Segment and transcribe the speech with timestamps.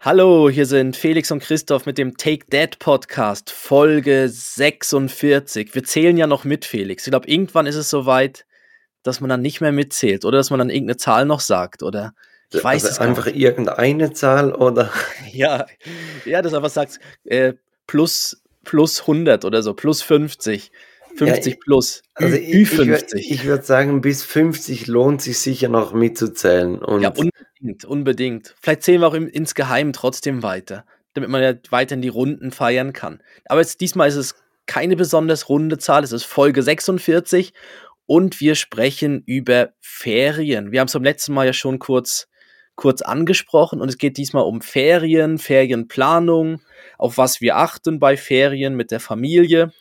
[0.00, 5.74] Hallo, hier sind Felix und Christoph mit dem Take That Podcast, Folge 46.
[5.74, 7.04] Wir zählen ja noch mit, Felix.
[7.04, 8.46] Ich glaube, irgendwann ist es soweit,
[9.02, 12.14] dass man dann nicht mehr mitzählt oder dass man dann irgendeine Zahl noch sagt, oder?
[12.52, 13.38] Ich weiß also es einfach nicht.
[13.38, 14.92] irgendeine Zahl oder?
[15.32, 15.66] Ja,
[16.24, 17.54] ja, das einfach sagt äh,
[17.88, 20.70] plus, plus 100 oder so, plus 50.
[21.16, 22.02] 50 ja, plus.
[22.14, 23.32] Also Ü ich, 50.
[23.32, 26.78] Ich, würde sagen, bis 50 lohnt sich sicher noch mitzuzählen.
[26.78, 27.12] Und ja,
[27.60, 28.54] unbedingt, unbedingt.
[28.60, 32.92] Vielleicht zählen wir auch im, insgeheim trotzdem weiter, damit man ja weiterhin die Runden feiern
[32.92, 33.22] kann.
[33.46, 34.34] Aber jetzt, diesmal ist es
[34.66, 37.52] keine besonders runde Zahl, es ist Folge 46
[38.06, 40.72] und wir sprechen über Ferien.
[40.72, 42.28] Wir haben es beim letzten Mal ja schon kurz,
[42.74, 46.60] kurz angesprochen und es geht diesmal um Ferien, Ferienplanung,
[46.98, 49.72] auf was wir achten bei Ferien mit der Familie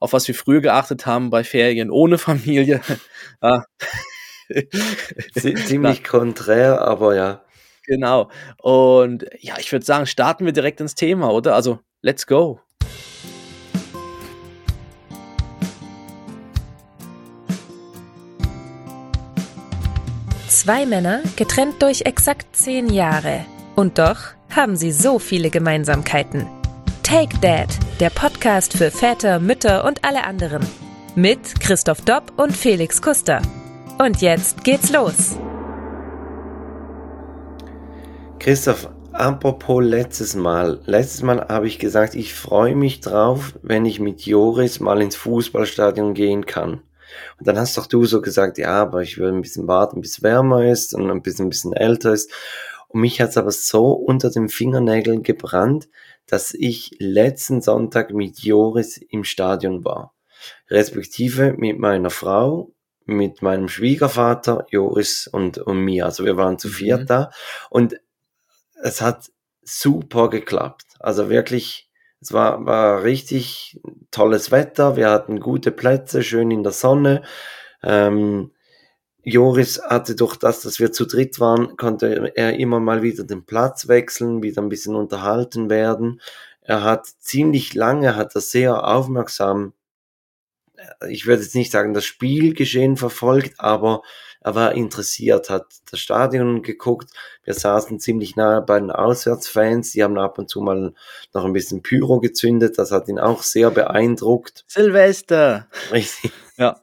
[0.00, 2.80] auf was wir früher geachtet haben bei Ferien ohne Familie.
[5.66, 7.42] Ziemlich konträr, aber ja.
[7.86, 8.30] Genau.
[8.58, 11.54] Und ja, ich würde sagen, starten wir direkt ins Thema, oder?
[11.54, 12.60] Also, let's go.
[20.48, 23.46] Zwei Männer, getrennt durch exakt zehn Jahre.
[23.76, 24.18] Und doch
[24.54, 26.46] haben sie so viele Gemeinsamkeiten.
[27.02, 30.66] Take Dad, der Podcast für Väter, Mütter und alle anderen.
[31.14, 33.42] Mit Christoph Dopp und Felix Kuster.
[34.02, 35.38] Und jetzt geht's los.
[38.38, 40.80] Christoph, apropos letztes Mal.
[40.86, 45.16] Letztes Mal habe ich gesagt, ich freue mich drauf, wenn ich mit Joris mal ins
[45.16, 46.82] Fußballstadion gehen kann.
[47.38, 50.12] Und dann hast doch du so gesagt, ja, aber ich will ein bisschen warten, bis
[50.12, 52.32] es wärmer ist und ein bisschen, ein bisschen älter ist.
[52.88, 55.90] Und mich hat es aber so unter den Fingernägeln gebrannt,
[56.26, 60.14] dass ich letzten Sonntag mit Joris im Stadion war.
[60.70, 62.72] Respektive mit meiner Frau,
[63.10, 66.06] mit meinem Schwiegervater, Joris und, und mir.
[66.06, 66.72] Also wir waren zu mhm.
[66.72, 67.06] viert mhm.
[67.06, 67.30] da.
[67.68, 68.00] Und
[68.82, 69.30] es hat
[69.62, 70.86] super geklappt.
[70.98, 73.80] Also wirklich, es war, war richtig
[74.10, 74.96] tolles Wetter.
[74.96, 77.22] Wir hatten gute Plätze, schön in der Sonne.
[77.82, 78.52] Ähm,
[79.22, 83.44] Joris hatte durch das, dass wir zu dritt waren, konnte er immer mal wieder den
[83.44, 86.20] Platz wechseln, wieder ein bisschen unterhalten werden.
[86.62, 89.74] Er hat ziemlich lange, hat er sehr aufmerksam,
[91.08, 94.02] ich würde jetzt nicht sagen, das Spielgeschehen verfolgt, aber
[94.42, 97.10] er war interessiert, hat das Stadion geguckt.
[97.44, 99.92] Wir saßen ziemlich nahe bei den Auswärtsfans.
[99.92, 100.94] Die haben ab und zu mal
[101.34, 102.78] noch ein bisschen Pyro gezündet.
[102.78, 104.64] Das hat ihn auch sehr beeindruckt.
[104.66, 105.68] Silvester!
[105.92, 106.32] Richtig.
[106.56, 106.80] Ja.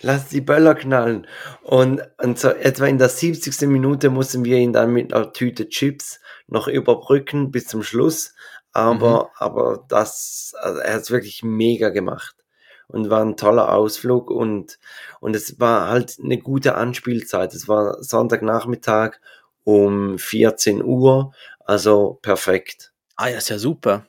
[0.00, 1.26] Lass die Böller knallen.
[1.62, 3.68] Und, und so etwa in der 70.
[3.68, 8.32] Minute mussten wir ihn dann mit einer Tüte Chips noch überbrücken bis zum Schluss.
[8.72, 9.30] Aber, mhm.
[9.36, 12.36] aber das, also er hat es wirklich mega gemacht.
[12.88, 14.78] Und war ein toller Ausflug und,
[15.20, 17.54] und es war halt eine gute Anspielzeit.
[17.54, 19.20] Es war Sonntagnachmittag
[19.64, 22.92] um 14 Uhr, also perfekt.
[23.16, 24.06] Ah, ja, ist ja super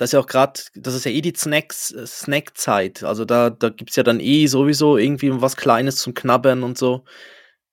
[0.00, 3.02] das ist ja auch gerade, das ist ja eh die Snacks, äh, Snackzeit.
[3.04, 6.78] Also da, da gibt es ja dann eh sowieso irgendwie was Kleines zum Knabbern und
[6.78, 7.04] so.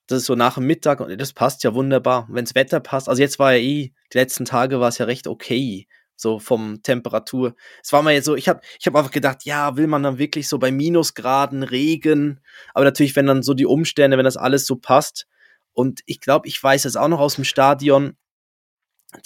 [0.07, 2.27] Das ist so nach dem Mittag und das passt ja wunderbar.
[2.29, 5.25] Wenns Wetter passt, also jetzt war ja eh, die letzten Tage war es ja recht
[5.25, 7.55] okay, so vom Temperatur.
[7.81, 10.17] Es war mal jetzt so, ich habe ich hab einfach gedacht, ja, will man dann
[10.17, 12.41] wirklich so bei Minusgraden Regen,
[12.73, 15.27] aber natürlich, wenn dann so die Umstände, wenn das alles so passt.
[15.73, 18.17] Und ich glaube, ich weiß es auch noch aus dem Stadion,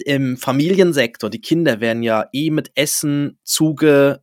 [0.06, 4.22] im Familiensektor, die Kinder werden ja eh mit Essen zuge,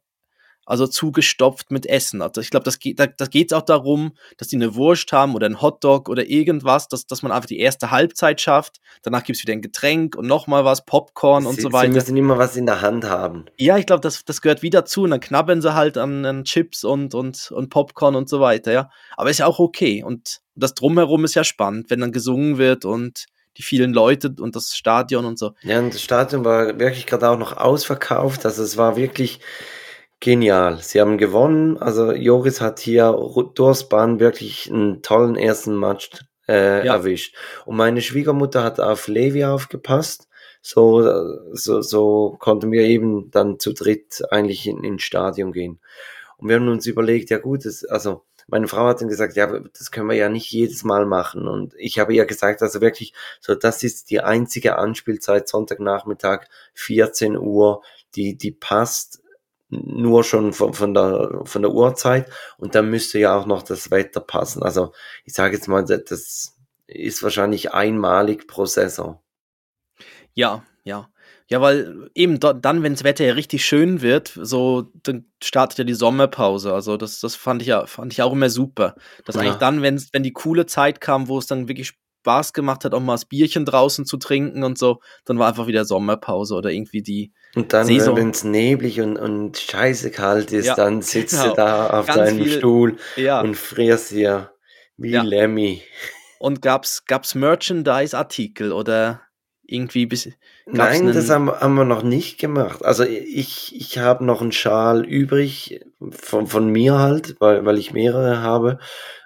[0.68, 2.20] also zugestopft mit Essen.
[2.20, 5.34] Also ich glaube, das geht, da, das geht auch darum, dass die eine Wurst haben
[5.34, 8.76] oder ein Hotdog oder irgendwas, dass, dass man einfach die erste Halbzeit schafft.
[9.02, 11.88] Danach gibt's wieder ein Getränk und nochmal was, Popcorn und sie, so weiter.
[11.88, 13.46] Sie müssen immer was in der Hand haben.
[13.56, 15.04] Ja, ich glaube, das, das gehört wieder zu.
[15.04, 18.70] Und dann knabbern sie halt an, an Chips und, und, und Popcorn und so weiter,
[18.70, 18.90] ja.
[19.16, 20.04] Aber ist ja auch okay.
[20.04, 23.24] Und das Drumherum ist ja spannend, wenn dann gesungen wird und
[23.56, 25.52] die vielen Leute und das Stadion und so.
[25.62, 28.44] Ja, und das Stadion war wirklich gerade auch noch ausverkauft.
[28.44, 29.40] Also es war wirklich
[30.20, 30.78] genial.
[30.78, 31.78] Sie haben gewonnen.
[31.78, 33.16] Also Joris hat hier
[33.54, 36.10] durchs Bahn wirklich einen tollen ersten Match
[36.48, 36.94] äh, ja.
[36.94, 37.36] erwischt.
[37.66, 40.28] Und meine Schwiegermutter hat auf Levi aufgepasst.
[40.60, 41.08] So,
[41.52, 45.78] so, so konnten wir eben dann zu dritt eigentlich in, ins Stadion gehen.
[46.36, 49.60] Und wir haben uns überlegt, ja gut, das, also meine Frau hat dann gesagt, ja,
[49.76, 51.46] das können wir ja nicht jedes Mal machen.
[51.46, 57.36] Und ich habe ihr gesagt, also wirklich, so das ist die einzige Anspielzeit, Sonntagnachmittag, 14
[57.36, 57.82] Uhr,
[58.14, 59.22] die, die passt
[59.70, 63.90] nur schon von, von, der, von der Uhrzeit und dann müsste ja auch noch das
[63.90, 64.62] Wetter passen.
[64.62, 64.92] Also
[65.24, 66.56] ich sage jetzt mal, das
[66.86, 69.20] ist wahrscheinlich einmalig pro Saison.
[70.34, 71.08] Ja, ja.
[71.50, 75.84] Ja, weil eben dann, wenn das Wetter ja richtig schön wird, so dann startet ja
[75.84, 76.74] die Sommerpause.
[76.74, 78.94] Also das, das fand ich ja, fand ich auch immer super.
[79.24, 79.42] Dass ja.
[79.42, 82.94] eigentlich dann, wenn, wenn die coole Zeit kam, wo es dann wirklich Spaß gemacht hat,
[82.94, 86.70] auch mal das Bierchen draußen zu trinken und so, dann war einfach wieder Sommerpause oder
[86.70, 91.34] irgendwie die Und dann, wenn es neblig und, und scheiße kalt ist, Ja, dann sitzt
[91.40, 91.50] genau.
[91.50, 94.50] du da auf Ganz deinem viel- Stuhl Ja, und frierst dir
[94.96, 95.22] wie Ja.
[95.22, 95.82] Lemmy.
[96.40, 99.22] und gab's, gab's Merchandise-Artikel oder
[99.68, 100.30] irgendwie bis.
[100.66, 102.84] Nein, das haben, haben wir noch nicht gemacht.
[102.84, 107.92] Also ich, ich habe noch einen Schal übrig von, von mir halt, weil, weil ich
[107.92, 108.78] mehrere habe.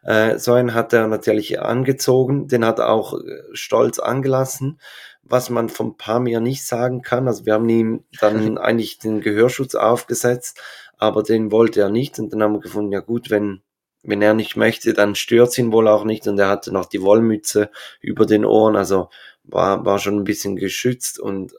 [0.03, 4.81] Äh, so einen hat er natürlich angezogen, den hat er auch äh, stolz angelassen,
[5.23, 7.29] was man vom Pamir nicht sagen kann.
[7.29, 10.61] Also wir haben ihm dann eigentlich den Gehörschutz aufgesetzt,
[10.99, 13.63] aber den wollte er nicht und dann haben wir gefunden, ja gut, wenn,
[14.03, 17.03] wenn er nicht möchte, dann stört's ihn wohl auch nicht und er hatte noch die
[17.03, 19.09] Wollmütze über den Ohren, also
[19.45, 21.53] war, war schon ein bisschen geschützt und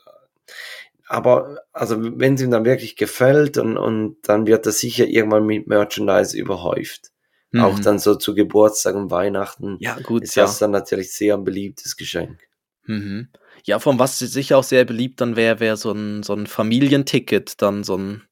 [1.08, 5.46] aber also wenn es ihm dann wirklich gefällt und, und dann wird er sicher irgendwann
[5.46, 7.12] mit Merchandise überhäuft.
[7.56, 7.84] Auch Mhm.
[7.84, 10.44] dann so zu Geburtstag und Weihnachten Ja, gut, ist ja.
[10.44, 12.40] das dann natürlich sehr ein beliebtes Geschenk.
[12.86, 13.30] Mhm.
[13.66, 17.62] Ja, von was sicher auch sehr beliebt dann wäre, wäre so ein, so ein Familienticket,
[17.62, 18.24] dann so ein,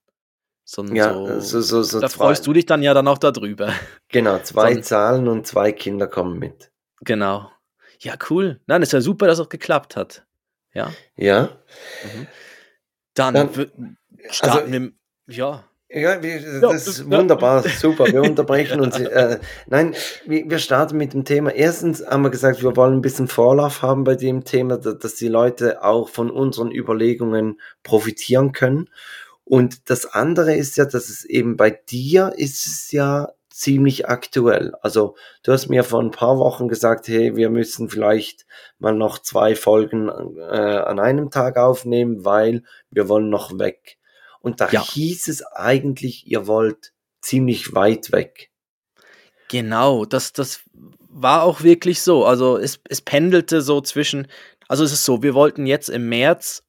[0.64, 3.20] so ein, Ja, so, so, so da zwei, freust du dich dann ja dann auch
[3.20, 3.72] darüber.
[4.10, 6.72] genau, zwei so ein- Zahlen und zwei Kinder kommen mit.
[7.02, 7.52] Genau.
[8.04, 8.60] Ja, cool.
[8.68, 10.26] Nein, ist ja super, dass es auch geklappt hat.
[10.74, 10.92] Ja.
[11.16, 11.58] Ja,
[12.04, 12.28] Mhm.
[13.14, 13.72] Dann, Dann- wür-
[14.30, 14.92] starten wir.
[15.36, 15.64] Ja.
[15.94, 16.16] Ja,
[16.62, 18.08] das ist wunderbar, super.
[18.08, 18.98] Wir unterbrechen uns.
[18.98, 19.94] Äh, nein,
[20.26, 21.52] wir, starten mit dem Thema.
[21.52, 25.16] Erstens haben wir gesagt, wir wollen ein bisschen Vorlauf haben bei dem Thema, da- dass
[25.16, 28.90] die Leute auch von unseren Überlegungen profitieren können.
[29.44, 33.28] Und das andere ist ja, dass es eben bei dir ist es ja
[33.62, 34.74] ziemlich aktuell.
[34.82, 38.48] Also du hast mir vor ein paar Wochen gesagt, hey, wir müssen vielleicht
[38.80, 43.98] mal noch zwei Folgen äh, an einem Tag aufnehmen, weil wir wollen noch weg.
[44.40, 44.84] Und da Ja.
[44.84, 46.92] hieß es eigentlich, ihr wollt
[47.22, 48.50] ziemlich weit weg.
[49.50, 50.62] Genau, das, das
[51.10, 52.26] war auch wirklich so.
[52.26, 54.28] Also es, es pendelte so zwischen,
[54.70, 56.64] also es ist so, wir wollten jetzt im März,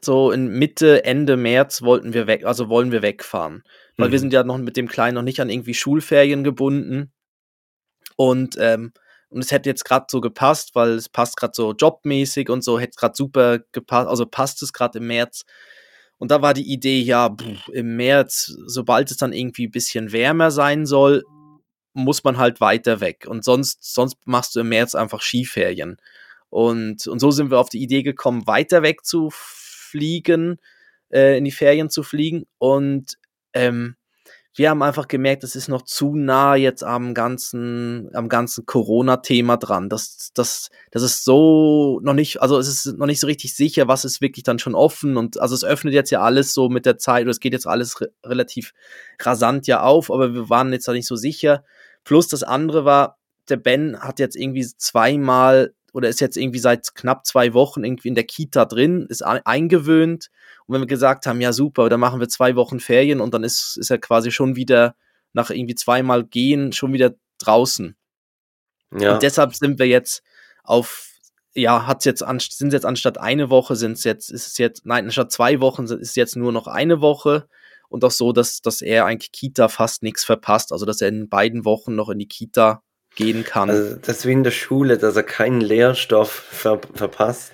[0.00, 3.64] so in Mitte, Ende März wollten wir weg, also wollen wir wegfahren.
[3.96, 4.20] Weil wir Mhm.
[4.20, 7.12] sind ja noch mit dem Kleinen noch nicht an irgendwie Schulferien gebunden.
[8.16, 8.92] Und, ähm,
[9.28, 12.78] und es hätte jetzt gerade so gepasst, weil es passt gerade so jobmäßig und so,
[12.78, 15.44] hätte gerade super gepasst, also passt es gerade im März.
[16.18, 20.12] Und da war die Idee, ja, pff, im März, sobald es dann irgendwie ein bisschen
[20.12, 21.24] wärmer sein soll,
[21.92, 23.26] muss man halt weiter weg.
[23.28, 25.98] Und sonst, sonst machst du im März einfach Skiferien.
[26.50, 30.58] Und, und so sind wir auf die Idee gekommen, weiter weg zu fliegen,
[31.10, 32.46] äh, in die Ferien zu fliegen.
[32.58, 33.16] Und
[33.56, 33.96] ähm,
[34.54, 39.58] wir haben einfach gemerkt, es ist noch zu nah jetzt am ganzen, am ganzen Corona-Thema
[39.58, 39.90] dran.
[39.90, 43.86] Das, das, das ist so noch nicht, also es ist noch nicht so richtig sicher,
[43.86, 45.18] was ist wirklich dann schon offen.
[45.18, 47.66] Und also es öffnet jetzt ja alles so mit der Zeit, oder es geht jetzt
[47.66, 48.72] alles re relativ
[49.20, 51.62] rasant ja auf, aber wir waren jetzt da nicht so sicher.
[52.04, 53.18] Plus das andere war,
[53.50, 58.08] der Ben hat jetzt irgendwie zweimal oder ist jetzt irgendwie seit knapp zwei Wochen irgendwie
[58.08, 60.28] in der Kita drin, ist eingewöhnt.
[60.66, 63.42] Und wenn wir gesagt haben, ja super, dann machen wir zwei Wochen Ferien und dann
[63.42, 64.94] ist, ist er quasi schon wieder
[65.32, 67.96] nach irgendwie zweimal gehen, schon wieder draußen.
[68.94, 69.14] Ja.
[69.14, 70.22] Und deshalb sind wir jetzt
[70.64, 71.14] auf,
[71.54, 74.84] ja, hat's jetzt an, sind jetzt anstatt eine Woche, sind es jetzt, ist es jetzt,
[74.84, 77.48] nein, anstatt zwei Wochen ist es jetzt nur noch eine Woche.
[77.88, 80.72] Und auch so, dass, dass er eigentlich Kita fast nichts verpasst.
[80.72, 82.82] Also dass er in beiden Wochen noch in die Kita
[83.16, 83.68] gehen kann.
[83.68, 87.52] Also das ist wie in der Schule, dass er keinen Lehrstoff ver verpasst.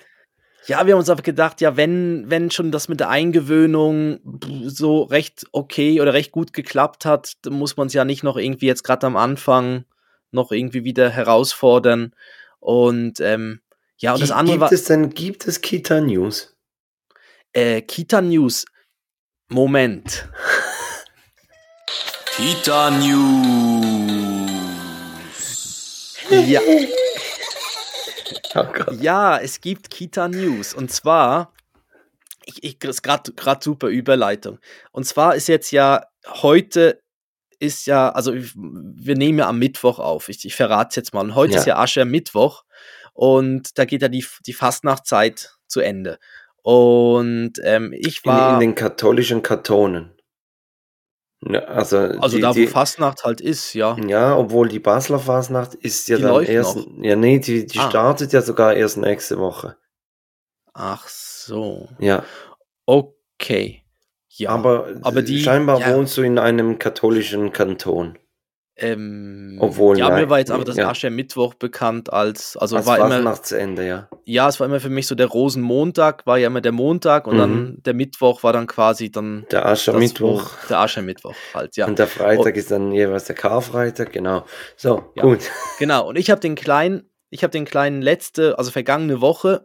[0.66, 4.20] Ja, wir haben uns aber gedacht, ja, wenn, wenn schon das mit der Eingewöhnung
[4.66, 8.36] so recht okay oder recht gut geklappt hat, dann muss man es ja nicht noch
[8.36, 9.84] irgendwie jetzt gerade am Anfang
[10.30, 12.14] noch irgendwie wieder herausfordern.
[12.60, 13.60] Und ähm,
[13.96, 16.52] ja, und das andere gibt war es denn, gibt es Kita News?
[17.52, 18.64] äh, Kita News.
[19.48, 20.28] Moment.
[22.36, 24.41] Kita News.
[26.32, 26.60] Ja,
[28.54, 30.74] Oh ja, es gibt Kita News.
[30.74, 31.52] Und zwar,
[32.44, 33.30] ich, ich das ist gerade
[33.62, 34.58] super Überleitung.
[34.92, 37.00] Und zwar ist jetzt ja heute
[37.58, 40.28] ist ja, also ich- wir nehmen ja am Mittwoch auf.
[40.28, 41.20] Ich, ich verrate es jetzt mal.
[41.20, 41.60] Und heute Ja.
[41.60, 42.64] ist ja Aschermittwoch
[43.14, 46.18] und da geht ja die, die Fastnachtzeit zu Ende.
[46.62, 50.12] Und ähm, ich In, war, in den katholischen Kantonen.
[51.48, 53.96] Ja, also also die, da, wo die, Fastnacht halt ist, ja.
[54.06, 56.76] ja, obwohl die Basler Fasnacht ist ja Die dann erst.
[56.76, 56.86] noch.
[57.02, 57.88] Ja, nee, die, die Ah.
[57.90, 59.76] startet ja sogar erst nächste Woche.
[60.72, 61.88] Ach so.
[61.98, 62.24] Ja,
[62.86, 63.82] Okay.
[64.28, 64.50] Ja.
[64.50, 65.94] aber, aber die- scheinbar ja.
[65.96, 68.18] wohnst du in einem katholischen Kanton.
[68.82, 70.88] Ähm, Obwohl, ja, mir war jetzt aber das ja.
[70.88, 74.08] Aschermittwoch bekannt als, also Als war immer, Fasnachtsende, ja.
[74.24, 77.34] ja, es war immer für mich so der Rosenmontag, war ja immer der Montag und
[77.36, 77.38] Mhm.
[77.38, 80.44] dann der Mittwoch war dann quasi dann Der das, Aschermittwoch.
[80.44, 81.86] wo- der Aschermittwoch halt, ja.
[81.86, 84.44] Und der Freitag ist dann jeweils der Karfreitag, genau.
[84.76, 85.22] So, Ja.
[85.22, 85.40] gut.
[85.78, 89.62] Genau, und ich habe den Kleinen ich habe den Kleinen letzte, also vergangene Woche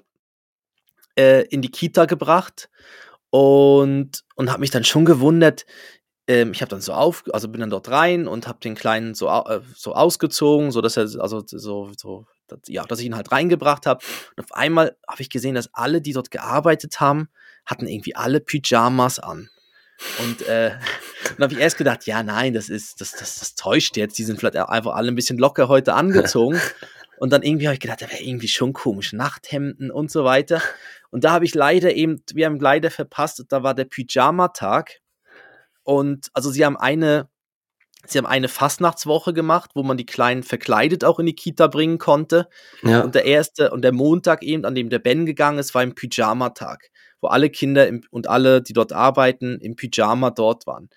[1.15, 2.69] äh, in die Kita gebracht
[3.29, 5.65] und, und habe mich dann schon gewundert,
[6.27, 9.15] ähm, ich habe dann so auf, also bin dann dort rein und habe den Kleinen
[9.15, 13.15] so, äh, so ausgezogen, so dass er, also so, so dass, ja, dass ich ihn
[13.15, 14.03] halt reingebracht habe.
[14.36, 17.29] Und auf einmal habe ich gesehen, dass alle, die dort gearbeitet haben,
[17.65, 19.50] hatten irgendwie alle Pyjamas an.
[20.19, 20.72] Und äh,
[21.38, 24.17] dann habe ich erst gedacht, ja, nein, das ist, das, das, das täuscht jetzt.
[24.17, 26.60] Die sind vielleicht einfach alle ein bisschen locker heute angezogen.
[27.19, 29.12] Und dann irgendwie habe ich gedacht, das wäre irgendwie schon komisch.
[29.12, 30.62] Nachthemden und so weiter.
[31.10, 35.00] Und da habe ich leider eben, wir haben leider verpasst, da war der Pyjama-Tag.
[35.88, 37.29] Und also sie haben eine,
[38.06, 41.98] sie haben eine Fastnachtswoche gemacht, wo man die Kleinen verkleidet auch in die Kita bringen
[41.98, 42.50] konnte.
[42.84, 43.00] Ja.
[43.00, 45.96] Und der erste und der Montag eben, an dem der Ben gegangen ist, war ein
[45.96, 46.89] Pyjama-Tag,
[47.22, 50.89] wo alle Kinder im, und alle, die dort arbeiten, im Pyjama dort waren.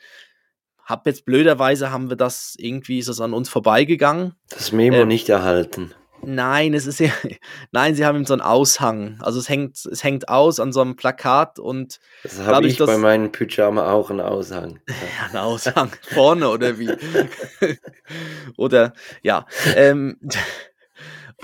[0.83, 4.35] Hab jetzt blöderweise haben wir das irgendwie ist das an uns vorbeigegangen.
[4.49, 5.95] Das Memo ähm, nicht erhalten.
[6.23, 7.11] Nein, es ist ja,
[7.73, 9.19] nein, sie haben ihm so einen Aushang.
[9.21, 12.00] Also es hängt, es hängt aus an so einem Plakat und.
[12.23, 14.81] Das habe ich, ich bei meinen Pyjama auch einen Aushang.
[14.89, 15.91] Ja, einen Aushang.
[16.03, 16.91] Vorne oder wie?
[18.57, 19.47] oder, ja.
[19.75, 20.19] Ähm,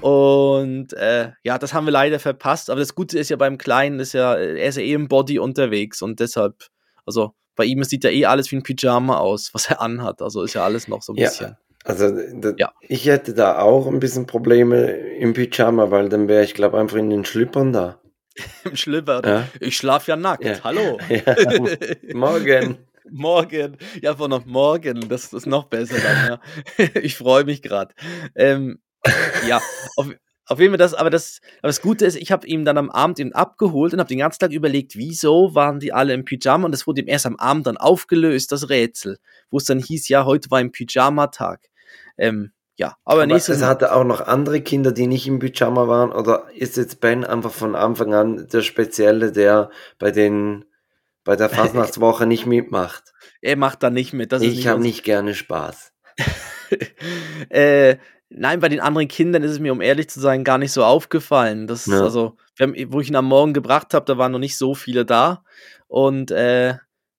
[0.03, 2.69] und äh, ja, das haben wir leider verpasst.
[2.71, 5.39] Aber das Gute ist ja beim Kleinen, ist ja, er ist ja eh im Body
[5.39, 6.67] unterwegs und deshalb,
[7.07, 10.21] also bei ihm sieht ja eh alles wie ein Pyjama aus, was er anhat.
[10.21, 11.57] Also ist ja alles noch so ein ja, bisschen.
[11.87, 12.73] Also da, ja.
[12.81, 16.97] ich hätte da auch ein bisschen Probleme im Pyjama, weil dann wäre ich glaube einfach
[16.97, 18.01] in den Schlüppern da.
[18.65, 19.23] Im Schlüpper?
[19.25, 19.49] Ja.
[19.61, 20.45] Ich schlafe ja nackt.
[20.45, 20.63] Ja.
[20.63, 20.99] Hallo.
[22.13, 22.79] Morgen.
[23.11, 23.77] morgen.
[24.03, 25.09] Ja, von noch morgen.
[25.09, 26.41] Das ist noch besser dann.
[26.79, 27.01] Ja.
[27.01, 27.95] ich freue mich gerade.
[28.35, 28.81] Ähm,
[29.47, 29.61] ja,
[29.97, 30.09] auf,
[30.47, 32.91] auf jeden Fall das, aber das, aber das Gute ist, ich habe ihn dann am
[32.91, 36.67] Abend eben abgeholt und habe den ganzen Tag überlegt, wieso waren die alle im Pyjama
[36.67, 39.19] und das wurde ihm erst am Abend dann aufgelöst, das Rätsel,
[39.51, 41.61] wo es dann hieß, ja, heute war ein Pyjama-Tag.
[42.19, 45.89] Ähm, ja, aber, aber nächstes Es hatte auch noch andere Kinder, die nicht im Pyjama
[45.89, 50.65] waren, oder ist jetzt Ben einfach von Anfang an der Spezielle, der bei den
[51.25, 53.13] bei der Fastnachtswoche nicht mitmacht?
[53.41, 54.33] Er macht da nicht mit.
[54.33, 55.93] ich habe nicht gerne Spaß.
[57.49, 57.97] äh,
[58.29, 60.85] nein, bei den anderen Kindern ist es mir, um ehrlich zu sein, gar nicht so
[60.85, 61.67] aufgefallen.
[61.67, 62.03] Das, ja.
[62.03, 65.05] Also, haben, wo ich ihn am Morgen gebracht habe, da waren noch nicht so viele
[65.05, 65.45] da.
[65.89, 66.75] Und äh,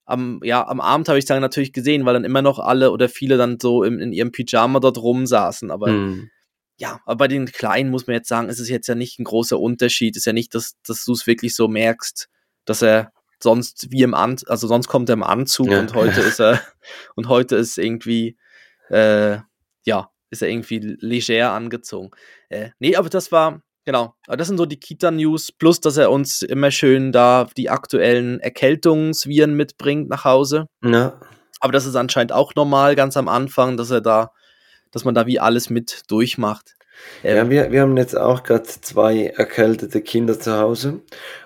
[0.07, 3.09] am, ja, am Abend habe ich dann natürlich gesehen, weil dann immer noch alle oder
[3.09, 5.69] viele dann so in, in ihrem Pyjama dort rumsaßen.
[5.69, 6.31] Aber mhm.
[6.77, 9.25] ja, aber bei den Kleinen muss man jetzt sagen, ist es jetzt ja nicht ein
[9.25, 10.15] großer Unterschied.
[10.15, 12.29] Ist ja nicht, dass, dass du es wirklich so merkst,
[12.63, 13.11] dass er
[13.43, 15.79] sonst wie im Anzug, also sonst kommt er im Anzug ja.
[15.79, 16.61] und heute ist er,
[17.15, 18.37] und heute ist irgendwie,
[18.89, 19.39] äh,
[19.85, 22.11] ja, ist er irgendwie leger angezogen.
[22.47, 26.41] Äh, nee, aber das war, Genau, das sind so die Kita-News, plus dass er uns
[26.41, 30.67] immer schön da die aktuellen Erkältungsviren mitbringt nach Hause.
[30.83, 31.13] Ja.
[31.61, 34.33] Aber das ist anscheinend auch normal ganz am Anfang, dass er da,
[34.91, 36.75] dass man da wie alles mit durchmacht.
[37.23, 40.99] Ähm, ja, wir, wir haben jetzt auch gerade zwei erkältete Kinder zu Hause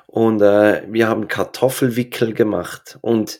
[0.07, 3.39] und äh, wir haben Kartoffelwickel gemacht und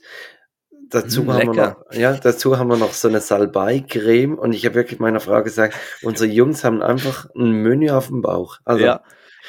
[0.91, 4.65] dazu, mm, haben wir noch, ja, dazu haben wir noch so eine Salbei-Creme und ich
[4.65, 8.59] habe wirklich meiner Frau gesagt, unsere Jungs haben einfach ein Menü auf dem Bauch.
[8.65, 9.01] Also, ja.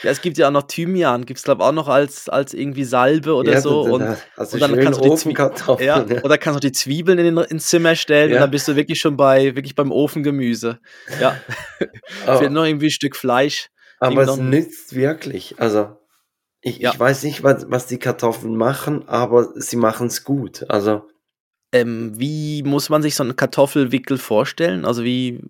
[0.03, 2.85] Ja, es gibt ja auch noch Thymian, gibt es glaube auch noch als, als irgendwie
[2.85, 3.83] Salbe oder ja, so.
[3.83, 4.03] Und,
[4.37, 6.23] also und dann kannst du die Zwiebeln, ja, ja.
[6.23, 8.37] Oder kannst du die Zwiebeln in, ins Zimmer stellen ja.
[8.37, 10.81] und dann bist du wirklich schon bei, wirklich beim Ofengemüse.
[11.21, 11.37] Ja.
[12.39, 13.69] Fehlt noch irgendwie ein Stück Fleisch.
[14.01, 15.55] Aber es nützt wirklich.
[15.59, 15.97] Also,
[16.61, 16.93] ich, ja.
[16.93, 20.65] ich weiß nicht, was, was die Kartoffeln machen, aber sie machen es gut.
[20.69, 21.03] Also.
[21.73, 24.85] Ähm, wie muss man sich so einen Kartoffelwickel vorstellen?
[24.85, 25.41] Also wie.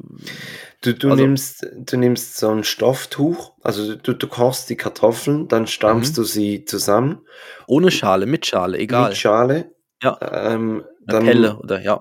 [0.80, 5.46] Du, du, also, nimmst, du nimmst so ein Stofftuch, also du, du kochst die Kartoffeln,
[5.46, 6.14] dann stampfst mhm.
[6.16, 7.20] du sie zusammen.
[7.68, 9.10] Ohne Schale, mit Schale, egal.
[9.10, 9.72] Mit Schale.
[10.02, 10.18] Ja.
[10.20, 12.00] Ähm, dann, Pelle oder ja.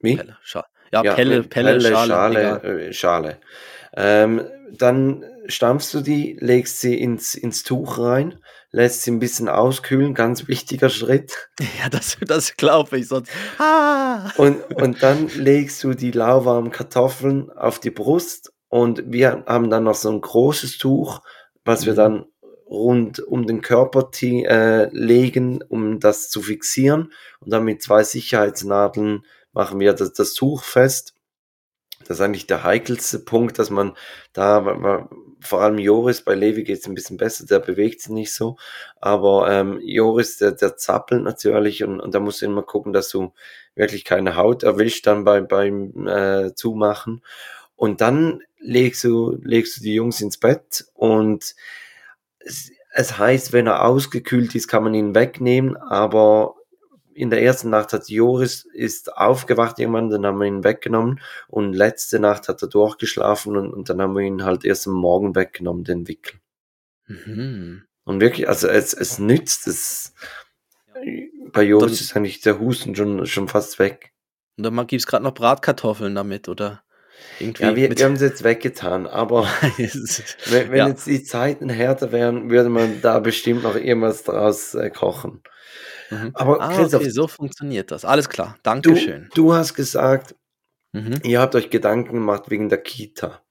[0.00, 0.16] Wie?
[0.16, 0.66] Pelle, Schale.
[0.92, 2.08] Ja, ja Pelle, Pelle, Pelle, Schale.
[2.08, 3.40] Schale, äh, Schale.
[3.94, 8.39] Ähm, dann stampfst du die, legst sie ins, ins Tuch rein,
[8.72, 11.50] lässt sie ein bisschen auskühlen, ganz wichtiger Schritt.
[11.80, 13.30] Ja, das, das glaube ich sonst.
[13.58, 14.30] Ah.
[14.36, 19.84] Und, und dann legst du die lauwarmen Kartoffeln auf die Brust und wir haben dann
[19.84, 21.20] noch so ein großes Tuch,
[21.64, 21.96] was wir mhm.
[21.96, 22.24] dann
[22.66, 27.12] rund um den Körper äh, legen, um das zu fixieren.
[27.40, 31.14] Und dann mit zwei Sicherheitsnadeln machen wir das, das Tuch fest.
[32.06, 33.96] Das ist eigentlich der heikelste Punkt, dass man
[34.32, 35.08] da,
[35.42, 38.56] vor allem Joris, bei Levi geht es ein bisschen besser, der bewegt sich nicht so,
[39.00, 43.08] aber ähm, Joris, der, der zappelt natürlich und, und da musst du immer gucken, dass
[43.10, 43.32] du
[43.74, 47.22] wirklich keine Haut erwischt dann beim, beim äh, Zumachen.
[47.76, 51.54] Und dann legst du, legst du die Jungs ins Bett und
[52.40, 56.56] es, es heißt, wenn er ausgekühlt ist, kann man ihn wegnehmen, aber
[57.20, 61.72] in der ersten Nacht hat Joris ist aufgewacht irgendwann, dann haben wir ihn weggenommen und
[61.74, 65.34] letzte Nacht hat er durchgeschlafen und, und dann haben wir ihn halt erst am Morgen
[65.34, 66.40] weggenommen, den Wickel.
[67.06, 67.82] Mhm.
[68.04, 70.14] Und wirklich, also es, es nützt es.
[71.52, 74.12] Bei Joris Dann- ist eigentlich der Husten schon, schon fast weg.
[74.56, 76.82] Und dann gibt es gerade noch Bratkartoffeln damit, oder?
[77.38, 79.44] Irgendwie Ja, wir, wir haben es jetzt weggetan, aber
[80.46, 80.88] wenn, wenn Ja.
[80.88, 85.42] jetzt die Zeiten härter wären, würde man da bestimmt noch irgendwas draus äh, kochen.
[86.10, 86.30] Mhm.
[86.34, 88.04] Aber Ah, Christoph, okay, so funktioniert das.
[88.04, 88.54] Alles klar.
[88.56, 89.28] du, Dankeschön.
[89.34, 90.34] du hast gesagt,
[90.92, 91.20] Mhm.
[91.24, 93.42] ihr habt euch Gedanken gemacht wegen der Kita.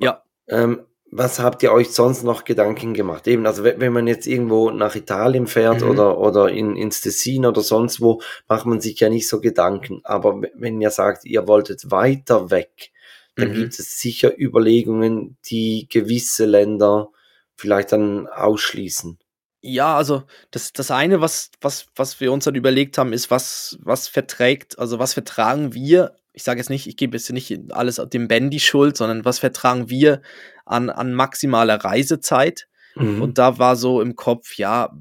[0.00, 0.22] Ja.
[0.48, 3.26] Ähm, was habt ihr euch sonst noch Gedanken gemacht?
[3.28, 5.88] Eben, also wenn man jetzt irgendwo nach Italien fährt Mhm.
[5.90, 10.00] oder, oder in, ins Tessin oder sonst wo, macht man sich ja nicht so Gedanken.
[10.04, 12.90] Aber wenn ihr sagt, ihr wolltet weiter weg,
[13.36, 13.54] dann Mhm.
[13.54, 17.08] gibt es sicher Überlegungen, die gewisse Länder
[17.56, 19.18] vielleicht dann ausschließen.
[19.60, 23.78] Ja, also das, das eine, was, was, was wir uns dann überlegt haben, ist, was,
[23.82, 27.96] was verträgt, also was vertragen wir, ich sage jetzt nicht, ich gebe jetzt nicht alles
[27.96, 30.22] dem Ben die Schuld, sondern was vertragen wir
[30.64, 32.68] an, an maximaler Reisezeit?
[32.94, 33.20] Mhm.
[33.20, 34.96] Und da war so im Kopf, ja,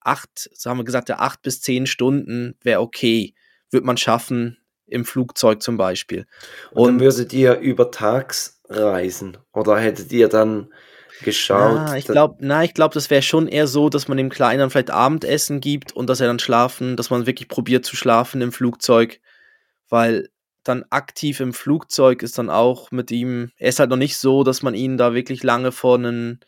[0.00, 3.34] acht, so haben wir gesagt, ja, acht bis zehn Stunden wäre okay,
[3.70, 6.26] wird man schaffen, im Flugzeug zum Beispiel.
[6.70, 10.72] Und dann Und würdet ihr über Tags reisen oder hättet ihr dann
[11.22, 11.80] geschaut?
[11.80, 14.60] Na, ich glaube, na, ich glaube, das wäre schon eher so, dass man dem Kleinen
[14.60, 18.40] dann vielleicht Abendessen gibt und dass er dann schlafen, dass man wirklich probiert zu schlafen
[18.40, 19.20] im Flugzeug,
[19.88, 20.28] weil
[20.64, 24.42] dann aktiv im Flugzeug ist dann auch mit ihm, er ist halt noch nicht so,
[24.42, 26.40] dass man ihn da wirklich lange vor einen,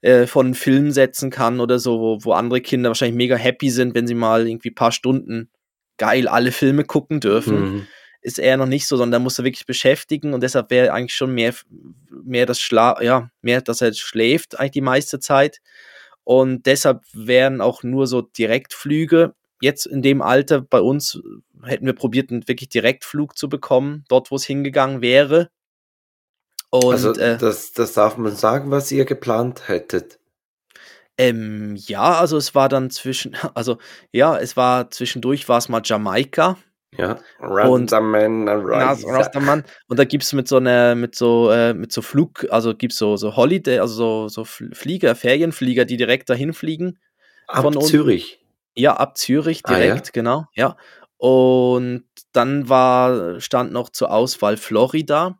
[0.00, 3.70] äh, vor einen Film setzen kann oder so, wo, wo andere Kinder wahrscheinlich mega happy
[3.70, 5.50] sind, wenn sie mal irgendwie ein paar Stunden
[5.96, 7.86] geil alle Filme gucken dürfen Mhm.
[8.24, 11.14] Ist er noch nicht so, sondern da muss er wirklich beschäftigen und deshalb wäre eigentlich
[11.14, 11.54] schon mehr,
[12.08, 15.60] mehr das Schla ja, mehr, dass er schläft eigentlich die meiste Zeit.
[16.24, 19.34] Und deshalb wären auch nur so Direktflüge.
[19.60, 21.20] Jetzt in dem Alter bei uns
[21.62, 25.50] hätten wir probiert, einen wirklich Direktflug zu bekommen, dort, wo es hingegangen wäre.
[26.70, 30.18] Und also äh, das, das darf man sagen, was ihr geplant hättet.
[31.18, 33.76] ähm, ja, also es war dann zwischen, also
[34.12, 36.56] ja, es war zwischendurch war es mal Jamaika.
[36.96, 37.18] Ja.
[37.68, 37.92] Und-
[39.00, 39.16] Rastaman.
[39.16, 39.64] Rastaman.
[39.88, 43.16] Und da gibt's mit so einer, mit so, äh, mit so Flug, also gibt's so,
[43.16, 46.98] so Holiday, also so, so Fl- Flieger, Ferienflieger, die direkt dahin fliegen.
[47.48, 48.40] Ab Zürich.
[48.76, 49.78] Ja, ab Zürich Ah, ja?
[49.86, 50.76] direkt, genau, ja.
[51.16, 55.38] Und dann war, stand noch zur Auswahl Florida.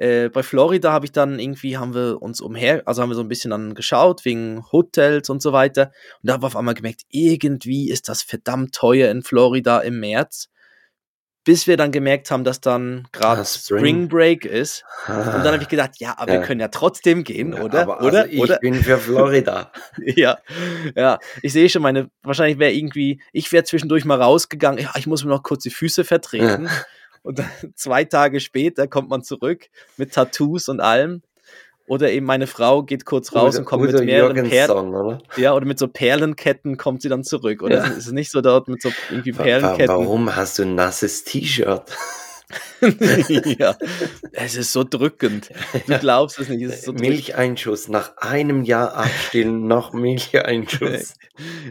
[0.00, 3.20] Äh, bei Florida habe ich dann irgendwie, haben wir uns umher, also haben wir so
[3.20, 5.92] ein bisschen dann geschaut, wegen Hotels und so weiter.
[6.22, 10.00] Und da haben wir auf einmal gemerkt, irgendwie ist das verdammt teuer in Florida im
[10.00, 10.48] März.
[11.44, 13.78] Bis wir dann gemerkt haben, dass dann gerade Ah, Spring.
[13.78, 14.08] Spring.
[14.08, 14.84] Break ist.
[15.08, 16.40] Und dann habe ich Ah, gedacht, ja, aber Ja.
[16.40, 17.82] wir können ja trotzdem gehen, ja, oder?
[17.82, 18.20] Aber oder?
[18.22, 18.58] Also ich oder?
[18.58, 19.72] bin für Florida.
[20.16, 20.38] Ja,
[20.94, 21.18] ja.
[21.42, 25.24] Ich sehe schon meine, wahrscheinlich wäre irgendwie, ich wäre zwischendurch mal rausgegangen, ja, ich muss
[25.24, 26.68] mir noch kurz die Füße vertreten.
[27.22, 31.22] Und dann zwei Tage später kommt man zurück mit Tattoos und allem.
[31.86, 35.18] Oder eben meine Frau geht kurz raus und kommt mit mehreren Perlen, oder?
[35.36, 37.62] ja, oder mit so Perlenketten kommt sie dann zurück.
[37.62, 37.84] Oder Ja.
[37.88, 39.88] ist es nicht so dort mit so irgendwie Perlenketten?
[39.88, 41.92] Warum hast du ein nasses T-Shirt?
[43.58, 43.76] ja,
[44.32, 45.50] es ist so drückend.
[45.86, 46.92] Du glaubst es nicht, es so.
[46.92, 47.88] Milcheinschuss.
[47.88, 51.14] Nach einem Jahr abstillen noch Milcheinschuss.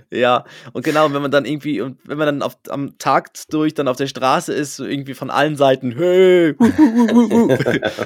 [0.09, 3.75] Ja, und genau, wenn man dann irgendwie, und wenn man dann auf, am Tag durch
[3.75, 7.57] dann auf der Straße ist, so irgendwie von allen Seiten, hey, hu, hu, hu.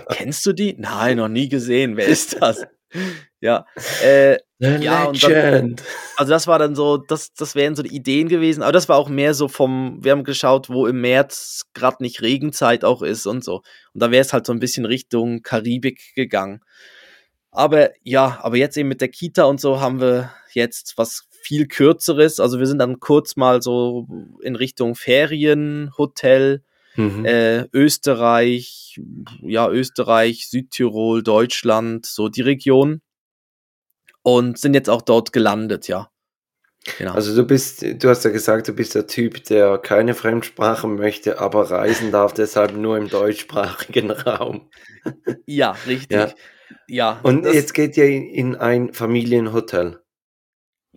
[0.09, 0.75] kennst du die?
[0.77, 1.95] Nein, noch nie gesehen.
[1.95, 2.65] Wer ist das?
[3.41, 3.65] Ja,
[4.03, 4.38] äh,
[4.82, 5.17] Ja, und
[5.51, 5.75] dann-
[6.15, 8.97] also das war dann so, das, das wären so die Ideen gewesen, aber das war
[8.97, 13.25] auch mehr so vom, wir haben geschaut, wo im März gerade nicht Regenzeit auch ist
[13.25, 13.56] und so.
[13.93, 16.62] Und da wäre es halt so ein bisschen Richtung Karibik gegangen.
[17.51, 21.67] Aber ja, aber jetzt eben mit der Kita und so haben wir jetzt was viel
[21.67, 22.39] kürzeres.
[22.39, 24.08] Also wir sind dann kurz mal so
[24.41, 26.63] in Richtung Ferien, Hotel,
[26.95, 27.25] Mhm.
[27.25, 28.99] äh, Österreich,
[29.41, 33.01] ja, Österreich, Südtirol, Deutschland, so die Region.
[34.21, 36.10] Und sind jetzt auch dort gelandet, ja.
[36.97, 37.13] Genau.
[37.13, 41.39] Also du bist, du hast ja gesagt, du bist der Typ, der keine Fremdsprachen möchte,
[41.39, 44.69] aber reisen darf, deshalb nur im deutschsprachigen Raum.
[45.45, 46.17] ja, richtig.
[46.17, 46.34] Ja.
[46.88, 47.19] Ja.
[47.23, 50.03] Und jetzt geht ihr in, in ein Familienhotel.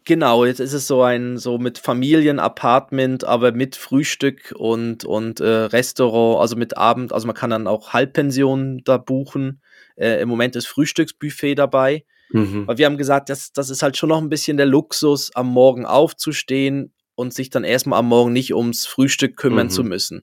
[0.08, 5.46] Genau, jetzt ist es so ein so mit Familienapartment, aber mit Frühstück und und äh,
[5.46, 9.60] Restaurant, also mit Abend, also man kann dann auch Halbpension da buchen.
[9.96, 12.68] Äh, Im Moment ist Frühstücksbuffet dabei, Mhm.
[12.68, 15.48] weil wir haben gesagt, das das ist halt schon noch ein bisschen der Luxus, am
[15.48, 19.70] Morgen aufzustehen und sich dann erstmal am Morgen nicht ums Frühstück kümmern Mhm.
[19.70, 20.22] zu müssen.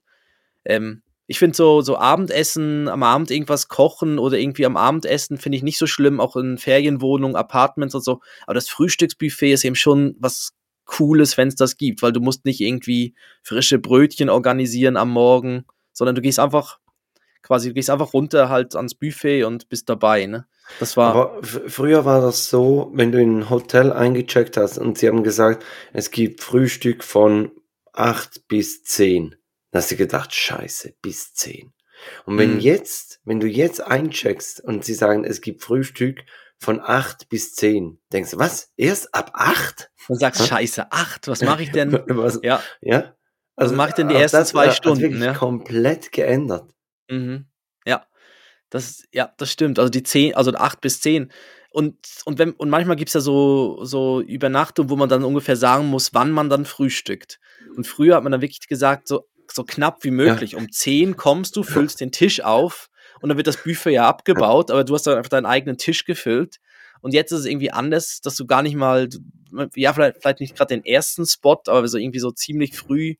[0.64, 5.56] Ähm, ich finde so, so Abendessen, am Abend irgendwas kochen oder irgendwie am Abendessen finde
[5.56, 8.20] ich nicht so schlimm, auch in Ferienwohnungen, Apartments und so.
[8.46, 10.52] Aber das Frühstücksbuffet ist eben schon was
[10.84, 15.64] Cooles, wenn es das gibt, weil du musst nicht irgendwie frische Brötchen organisieren am Morgen,
[15.92, 16.78] sondern du gehst einfach
[17.42, 20.46] quasi, du gehst einfach runter halt ans Buffet und bist dabei, ne?
[20.80, 21.14] Das war.
[21.14, 25.22] Aber früher war das so, wenn du in ein Hotel eingecheckt hast und sie haben
[25.22, 27.50] gesagt, es gibt Frühstück von
[27.92, 29.36] acht bis zehn.
[29.74, 31.72] Dann hast du gedacht, scheiße, bis zehn.
[32.26, 32.60] Und wenn mhm.
[32.60, 36.24] jetzt, wenn du jetzt eincheckst und sie sagen, es gibt Frühstück
[36.60, 38.72] von acht bis zehn, denkst du, was?
[38.76, 39.90] Erst ab acht?
[40.06, 40.46] Und sagst, ha?
[40.46, 41.92] scheiße, acht, was mache ich denn?
[42.06, 42.62] was, ja.
[42.82, 43.16] ja.
[43.56, 45.00] Also, was mache ich denn die ersten das, zwei Stunden?
[45.00, 45.34] Das wirklich ja?
[45.34, 46.70] komplett geändert.
[47.10, 47.46] Mhm.
[47.84, 48.06] Ja.
[48.70, 49.80] Das, ja, das stimmt.
[49.80, 51.32] Also die zehn, also acht bis zehn.
[51.70, 55.56] Und, und, wenn, und manchmal gibt es ja so, so Übernachtungen, wo man dann ungefähr
[55.56, 57.40] sagen muss, wann man dann frühstückt.
[57.76, 60.52] Und früher hat man dann wirklich gesagt, so, so knapp wie möglich.
[60.52, 60.58] Ja.
[60.58, 62.88] Um zehn kommst du, füllst den Tisch auf
[63.20, 66.04] und dann wird das Buffet ja abgebaut, aber du hast dann einfach deinen eigenen Tisch
[66.04, 66.56] gefüllt.
[67.00, 69.08] Und jetzt ist es irgendwie anders, dass du gar nicht mal,
[69.74, 73.16] ja, vielleicht, vielleicht nicht gerade den ersten Spot, aber so irgendwie so ziemlich früh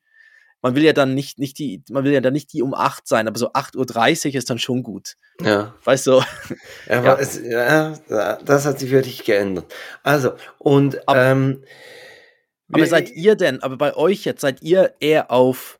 [0.65, 3.07] man will ja dann nicht, nicht die, man will ja dann nicht die um 8
[3.07, 5.17] sein, aber so 8.30 Uhr ist dann schon gut.
[5.43, 5.75] Ja.
[5.85, 6.23] Weißt du?
[6.89, 7.15] Ja, ja.
[7.17, 9.67] Es, ja das hat sich wirklich geändert.
[10.03, 11.65] Also, und aber, ähm,
[12.73, 15.79] aber seid ihr denn, aber bei euch jetzt, seid ihr eher auf,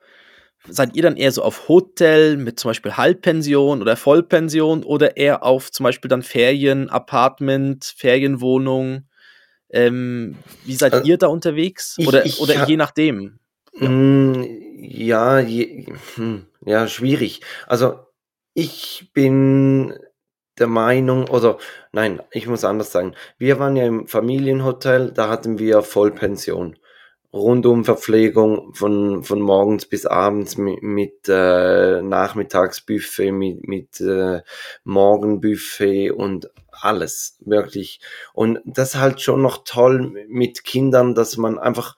[0.69, 5.43] seid ihr dann eher so auf Hotel mit zum Beispiel Halbpension oder Vollpension oder eher
[5.43, 9.09] auf zum Beispiel dann Ferien, Apartment, Ferienwohnung?
[9.71, 11.97] Ähm, wie seid also, ihr da unterwegs?
[12.07, 13.39] Oder, ich, ich oder je nachdem?
[13.73, 14.47] Ja, mm,
[14.79, 17.41] ja, je, hm, ja, schwierig.
[17.67, 17.99] Also
[18.55, 19.95] ich bin
[20.59, 21.59] der Meinung, oder
[21.93, 23.15] nein, ich muss anders sagen.
[23.39, 26.77] Wir waren ja im Familienhotel, da hatten wir Vollpension.
[27.35, 34.43] Rundum Verpflegung von, von morgens bis abends mit, mit äh, Nachmittagsbuffet, mit, mit äh,
[34.85, 38.01] Morgenbuffet und alles, wirklich.
[38.35, 41.97] Und das halt schon noch toll mit Kindern, dass man einfach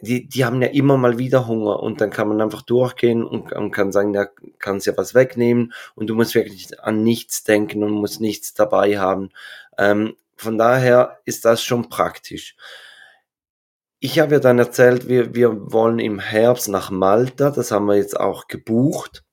[0.00, 3.52] die, die haben ja immer mal wieder Hunger und dann kann man einfach durchgehen und,
[3.52, 4.26] und kann sagen, da
[4.58, 8.98] kannst ja was wegnehmen und du musst wirklich an nichts denken und musst nichts dabei
[8.98, 9.30] haben.
[9.76, 12.54] Ähm, von daher ist das schon praktisch.
[14.00, 17.96] Ich habe ja dann erzählt, wir, wir wollen im Herbst nach Malta, das haben wir
[17.96, 19.24] jetzt auch gebucht.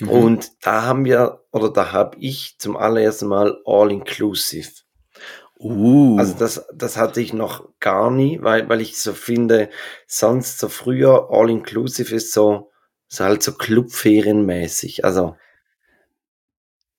[0.00, 0.08] Mhm.
[0.08, 4.70] Und da haben wir, oder da habe ich zum allerersten Mal All-Inclusive.
[5.58, 6.16] Uh.
[6.18, 9.68] Also das, das hatte ich noch gar nie, weil, weil ich so finde,
[10.06, 12.70] sonst so früher All-Inclusive ist so,
[13.08, 15.04] so halt so Clubferienmäßig.
[15.04, 15.36] Also.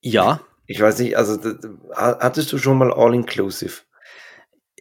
[0.02, 0.42] Ja.
[0.68, 1.40] Ich weiß nicht, also
[1.96, 3.82] hattest du schon mal All-Inclusive?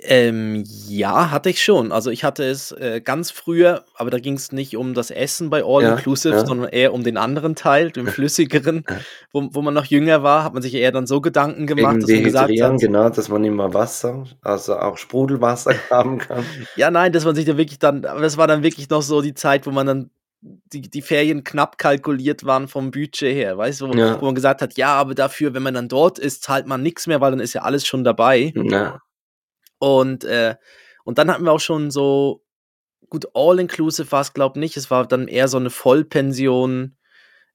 [0.03, 1.93] Ähm, ja, hatte ich schon.
[1.93, 5.51] Also ich hatte es äh, ganz früher, aber da ging es nicht um das Essen
[5.51, 6.47] bei All ja, Inclusive, ja.
[6.47, 8.85] sondern eher um den anderen Teil, den flüssigeren,
[9.33, 12.01] wo, wo man noch jünger war, hat man sich eher dann so Gedanken gemacht, Wegen
[12.01, 16.45] dass man gesagt hat, genau, dass man immer Wasser, also auch Sprudelwasser haben kann.
[16.77, 19.23] ja, nein, dass man sich da wirklich dann, aber das war dann wirklich noch so
[19.23, 20.11] die Zeit, wo man dann
[20.43, 24.21] die, die Ferien knapp kalkuliert waren vom Budget her, weißt du, wo, ja.
[24.21, 27.07] wo man gesagt hat, ja, aber dafür, wenn man dann dort ist, zahlt man nichts
[27.07, 28.53] mehr, weil dann ist ja alles schon dabei.
[28.55, 29.01] Ja.
[29.81, 30.55] Und, äh,
[31.05, 32.45] und dann hatten wir auch schon so,
[33.09, 34.77] gut, All-Inclusive war es, glaube nicht.
[34.77, 36.97] Es war dann eher so eine Vollpension.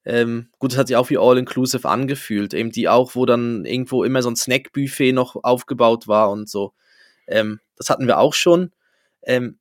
[0.03, 2.53] Ähm, gut, es hat sich auch wie All-Inclusive angefühlt.
[2.53, 6.73] Eben die auch, wo dann irgendwo immer so ein Snack-Buffet noch aufgebaut war und so.
[7.27, 8.71] Ähm, das hatten wir auch schon.
[9.23, 9.59] Ähm,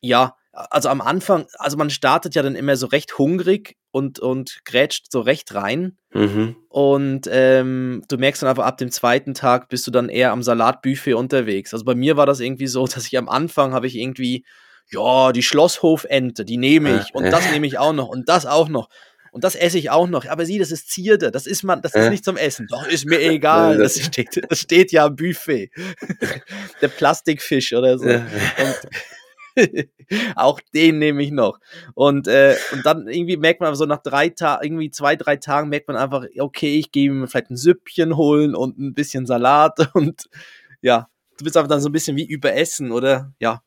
[0.00, 4.60] ja, also am Anfang, also man startet ja dann immer so recht hungrig und, und
[4.64, 5.98] grätscht so recht rein.
[6.14, 6.56] Mhm.
[6.68, 10.42] Und ähm, du merkst dann einfach ab dem zweiten Tag bist du dann eher am
[10.42, 11.74] Salatbuffet unterwegs.
[11.74, 14.44] Also bei mir war das irgendwie so, dass ich am Anfang habe ich irgendwie,
[14.90, 18.68] ja, die Schlosshofente, die nehme ich und das nehme ich auch noch und das auch
[18.68, 18.88] noch.
[19.32, 20.24] Und das esse ich auch noch.
[20.26, 21.30] Aber sieh, das ist Zierde.
[21.30, 22.66] Das ist man, das ist nicht zum Essen.
[22.70, 23.76] Doch, ist mir egal.
[23.76, 25.70] Das steht, das steht ja am Buffet.
[26.80, 28.06] Der Plastikfisch oder so.
[28.06, 28.24] Und
[30.36, 31.58] auch den nehme ich noch.
[31.94, 35.68] Und, äh, und dann irgendwie merkt man so nach drei Tagen, irgendwie zwei, drei Tagen
[35.68, 39.78] merkt man einfach, okay, ich gehe mir vielleicht ein Süppchen holen und ein bisschen Salat
[39.94, 40.28] und
[40.82, 43.32] ja, du bist einfach dann so ein bisschen wie überessen, oder?
[43.38, 43.62] Ja.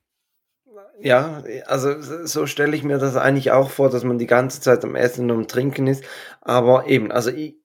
[1.02, 4.84] Ja, also so stelle ich mir das eigentlich auch vor, dass man die ganze Zeit
[4.84, 6.04] am Essen und am Trinken ist.
[6.42, 7.56] Aber eben, also ich,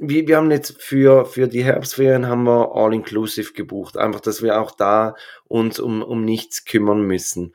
[0.00, 3.96] wir, wir haben jetzt für, für die Herbstferien haben wir All-Inclusive gebucht.
[3.96, 7.54] Einfach, dass wir auch da uns um, um nichts kümmern müssen.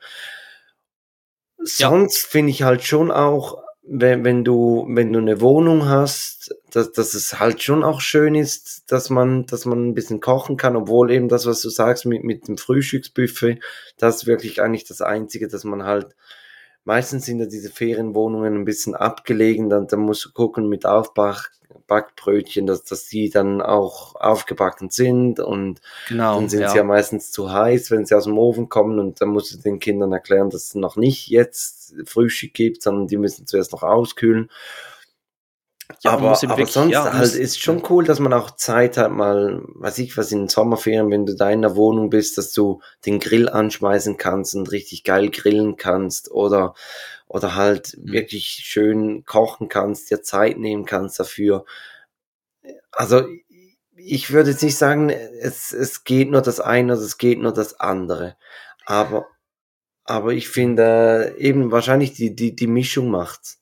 [1.58, 2.28] Sonst ja.
[2.30, 7.14] finde ich halt schon auch, wenn, wenn du, wenn du eine Wohnung hast, dass, dass
[7.14, 11.10] es halt schon auch schön ist, dass man, dass man ein bisschen kochen kann, obwohl
[11.10, 13.60] eben das, was du sagst mit, mit dem Frühstücksbuffet,
[13.98, 16.14] das ist wirklich eigentlich das Einzige, dass man halt,
[16.84, 21.48] meistens sind ja diese Ferienwohnungen ein bisschen abgelegen, dann, dann musst du gucken mit Aufbach,
[21.92, 26.70] Backbrötchen, dass, dass die dann auch aufgebacken sind und Genau, dann sind ja.
[26.70, 29.58] sie ja meistens zu heiß, wenn sie aus dem Ofen kommen und dann musst du
[29.58, 33.82] den Kindern erklären, dass es noch nicht jetzt Frühstück gibt, sondern die müssen zuerst noch
[33.82, 34.48] auskühlen.
[36.02, 39.12] Ja, aber, aber wirklich- sonst ja, halt ist schon cool, dass man auch Zeit hat,
[39.12, 42.52] mal, weiß ich was, in den Sommerferien, wenn du da in der Wohnung bist, dass
[42.52, 46.74] du den Grill anschmeißen kannst und richtig geil grillen kannst oder,
[47.32, 48.12] oder halt Mhm.
[48.12, 51.64] wirklich schön kochen kannst, dir Zeit nehmen kannst dafür.
[52.92, 53.26] Also,
[53.96, 57.52] ich würde jetzt nicht sagen, es, es geht nur das eine oder es geht nur
[57.52, 58.36] das andere.
[58.84, 59.26] Aber,
[60.04, 63.60] aber ich finde, äh, eben wahrscheinlich die, die, die Mischung macht's.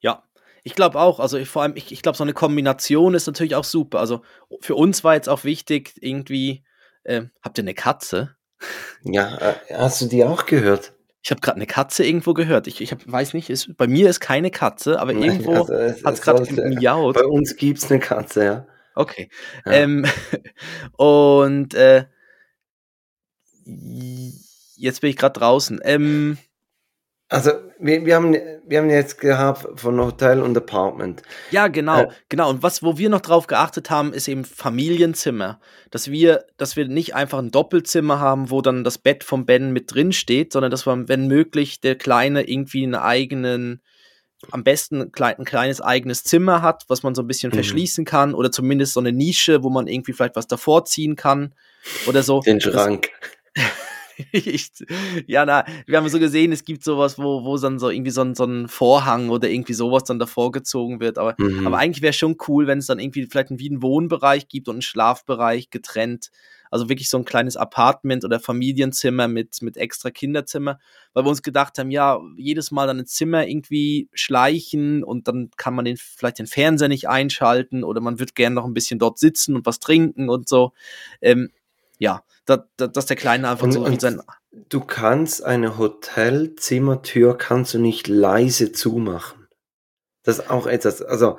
[0.00, 0.24] Ja,
[0.64, 1.20] ich glaube auch.
[1.20, 4.00] Also ich, vor allem, ich, ich glaube, so eine Kombination ist natürlich auch super.
[4.00, 4.22] Also
[4.60, 6.64] für uns war jetzt auch wichtig, irgendwie,
[7.04, 8.36] ähm, habt ihr eine Katze?
[9.04, 10.92] Ja, äh, hast du die auch gehört?
[11.24, 12.66] Ich habe gerade eine Katze irgendwo gehört.
[12.66, 15.72] Ich, ich hab, weiß nicht, ist, bei mir ist keine Katze, aber Nein, irgendwo also
[15.72, 17.14] es- hat es es gerade miaut.
[17.14, 18.66] Bei uns gibt's eine Katze, ja.
[18.94, 19.30] Okay.
[19.64, 19.72] Ja.
[19.72, 20.04] Ähm,
[20.98, 22.04] und äh,
[24.76, 25.80] jetzt bin ich gerade draußen.
[25.82, 26.36] Ähm,
[27.34, 28.32] Also wir, wir, haben,
[28.66, 31.22] wir haben jetzt gehabt von Hotel und Apartment.
[31.50, 32.08] Ja, genau, Äh.
[32.28, 32.48] genau.
[32.50, 35.60] Und was, wo wir noch drauf geachtet haben, ist eben Familienzimmer.
[35.90, 39.72] Dass wir, dass wir nicht einfach ein Doppelzimmer haben, wo dann das Bett vom Ben
[39.72, 43.82] mit drin steht, sondern dass man, wenn möglich, der Kleine irgendwie einen eigenen,
[44.52, 47.54] am besten ein, klein, ein kleines eigenes Zimmer hat, was man so ein bisschen Mhm.
[47.54, 51.52] verschließen kann oder zumindest so eine Nische, wo man irgendwie vielleicht was davor ziehen kann
[52.06, 52.40] oder so.
[52.42, 53.08] Den Das- Schrank.
[54.32, 54.70] ich,
[55.26, 58.22] ja, na, wir haben so gesehen, es gibt sowas, wo, wo dann so irgendwie so
[58.22, 61.18] ein, so ein Vorhang oder irgendwie sowas dann davor gezogen wird.
[61.18, 61.66] Aber, Mhm.
[61.66, 64.68] aber eigentlich wäre schon cool, wenn es dann irgendwie vielleicht einen, wie einen Wohnbereich gibt
[64.68, 66.30] und einen Schlafbereich getrennt.
[66.70, 70.80] Also wirklich so ein kleines Apartment oder Familienzimmer mit, mit extra Kinderzimmer,
[71.12, 75.50] weil wir uns gedacht haben, ja, jedes Mal dann ein Zimmer irgendwie schleichen und dann
[75.56, 78.98] kann man den, vielleicht den Fernseher nicht einschalten oder man wird gern noch ein bisschen
[78.98, 80.72] dort sitzen und was trinken und so.
[81.20, 81.50] Ähm,
[81.98, 84.20] ja, da, da, dass der Kleine einfach Und- so und- sein,
[84.68, 89.48] Du kannst eine Hotelzimmertür kannst du nicht leise zumachen.
[90.22, 91.38] Das ist auch etwas, also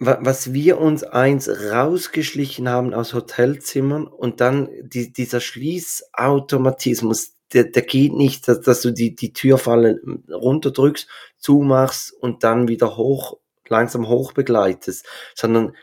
[0.00, 7.64] wa- was wir uns eins rausgeschlichen haben aus Hotelzimmern und dann die, dieser Schließautomatismus, der,
[7.64, 11.08] der geht nicht, dass, dass du die, die Türfalle runterdrückst,
[11.38, 15.74] zumachst und dann wieder hoch, langsam hoch begleitest, sondern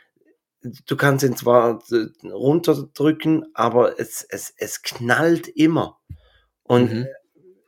[0.61, 5.99] du kannst ihn zwar äh, runterdrücken, aber es, es, es knallt immer.
[6.63, 7.07] Und Mhm.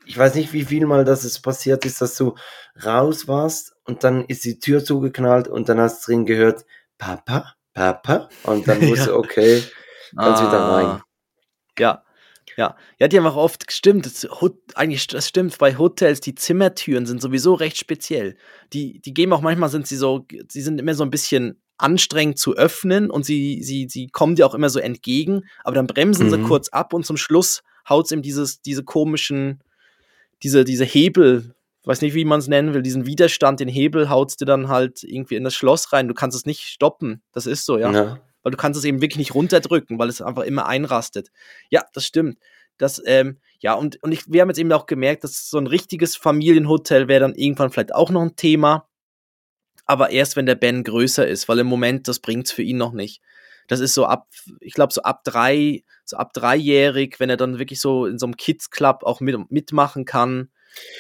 [0.06, 2.36] ich weiß nicht, wie viel Mal das es passiert ist, dass du
[2.84, 6.65] raus warst und dann ist die Tür zugeknallt und dann hast du drin gehört,
[6.97, 8.30] Papa, Papa.
[8.43, 8.89] Und dann Ja.
[8.89, 9.63] wusste, okay,
[10.15, 10.86] kannst wieder rein.
[10.86, 11.04] Ah.
[11.78, 12.04] Ja,
[12.58, 12.75] ja.
[12.99, 14.06] Ja, die haben auch oft gestimmt.
[14.06, 14.28] Das,
[14.75, 18.36] eigentlich, das stimmt, bei Hotels, die Zimmertüren sind sowieso recht speziell.
[18.73, 22.37] Die, die geben auch manchmal, sind sie so, sie sind immer so ein bisschen anstrengend
[22.37, 26.29] zu öffnen und sie, sie, sie kommen dir auch immer so entgegen, aber dann bremsen
[26.29, 26.43] sie Mhm.
[26.43, 29.61] kurz ab und zum Schluss haut es ihm dieses, diese komischen,
[30.43, 34.35] diese, diese Hebel, weiß nicht, wie man es nennen will, diesen Widerstand, den Hebel haut's
[34.37, 36.07] dir dann halt irgendwie in das Schloss rein.
[36.07, 37.21] Du kannst es nicht stoppen.
[37.31, 38.19] Das ist so, ja Ja.
[38.43, 41.29] weil du kannst es eben wirklich nicht runterdrücken, weil es einfach immer einrastet.
[41.69, 42.37] Ja, das stimmt.
[42.77, 45.67] Das, ähm, ja, und, und ich, wir haben jetzt eben auch gemerkt, dass so ein
[45.67, 48.87] richtiges Familienhotel wäre dann irgendwann vielleicht auch noch ein Thema.
[49.89, 52.91] Aber erst, wenn der Ben größer ist, weil im Moment, das bringt's für ihn noch
[52.93, 53.23] nicht.
[53.67, 54.28] Das ist so ab,
[54.60, 58.28] ich glaube, so ab drei, so ab dreijährig, wenn er dann wirklich so in so
[58.28, 60.49] einem Kids Club auch mit, mitmachen kann.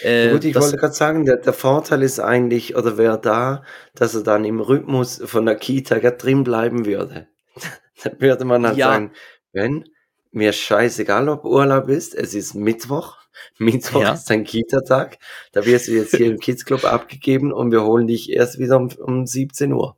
[0.01, 4.15] Äh, Gut, ich wollte gerade sagen, der, der Vorteil ist eigentlich, oder wäre da, dass
[4.15, 7.27] er dann im Rhythmus von der Kita drin bleiben würde.
[8.03, 8.87] Dann würde man halt Ja.
[8.87, 9.11] sagen,
[9.53, 9.85] wenn
[10.31, 13.17] mir scheißegal, ob Urlaub ist, es ist Mittwoch,
[13.57, 14.13] Mittwoch Ja.
[14.13, 15.17] ist dein Kita-Tag,
[15.51, 18.77] da wirst du jetzt hier im Kids Club abgegeben und wir holen dich erst wieder
[18.77, 19.95] um, um 17 Uhr.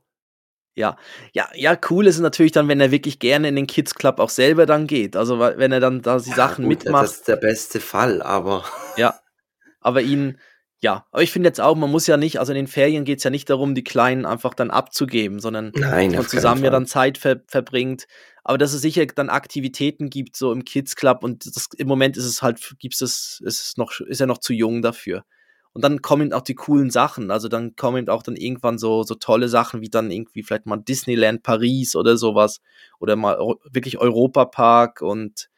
[0.74, 0.96] Ja,
[1.32, 4.30] ja, ja, cool ist natürlich dann, wenn er wirklich gerne in den Kids Club auch
[4.30, 5.16] selber dann geht.
[5.16, 7.04] Also wenn er dann da die Sachen Ja, gut, mitmacht.
[7.04, 8.64] Das ist der beste Fall, aber
[8.96, 9.20] Ja,
[9.80, 10.38] aber ihn,
[10.82, 13.18] ja, aber ich finde jetzt auch, man muss ja nicht, also in den Ferien geht
[13.18, 16.70] es ja nicht darum, die Kleinen einfach dann abzugeben, sondern nein, dass man zusammen ja
[16.70, 18.06] dann Zeit ver verbringt.
[18.42, 22.16] Aber dass es sicher dann Aktivitäten gibt, so im Kids Club und das, im Moment
[22.16, 25.24] ist es halt, gibt es, ist es noch, ist er noch zu jung dafür.
[25.72, 27.30] Und dann kommen eben auch die coolen Sachen.
[27.30, 30.66] Also dann kommen eben auch dann irgendwann so, so tolle Sachen wie dann irgendwie vielleicht
[30.66, 32.60] mal Disneyland Paris oder sowas.
[32.98, 33.38] Oder mal
[33.70, 35.48] wirklich Europa Park und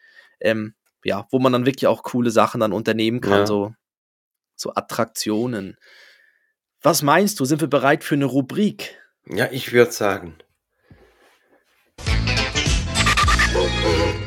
[0.40, 3.46] ähm, ja, wo man dann wirklich auch coole Sachen dann unternehmen kann, Ja.
[3.46, 3.74] so,
[4.56, 5.76] so Attraktionen.
[6.82, 7.44] Was meinst du?
[7.44, 8.98] Sind wir bereit für eine Rubrik?
[9.26, 10.36] Ja, ich würde sagen.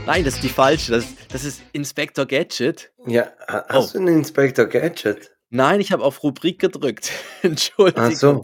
[0.06, 0.94] Nein, das ist die falsche.
[0.94, 2.92] Das, das ist Inspector Gadget.
[3.06, 4.00] Ja, hast oh.
[4.00, 5.32] du einen Inspector Gadget?
[5.50, 7.12] Nein, ich habe auf Rubrik gedrückt.
[7.42, 8.04] Entschuldigung.
[8.04, 8.42] Ach so.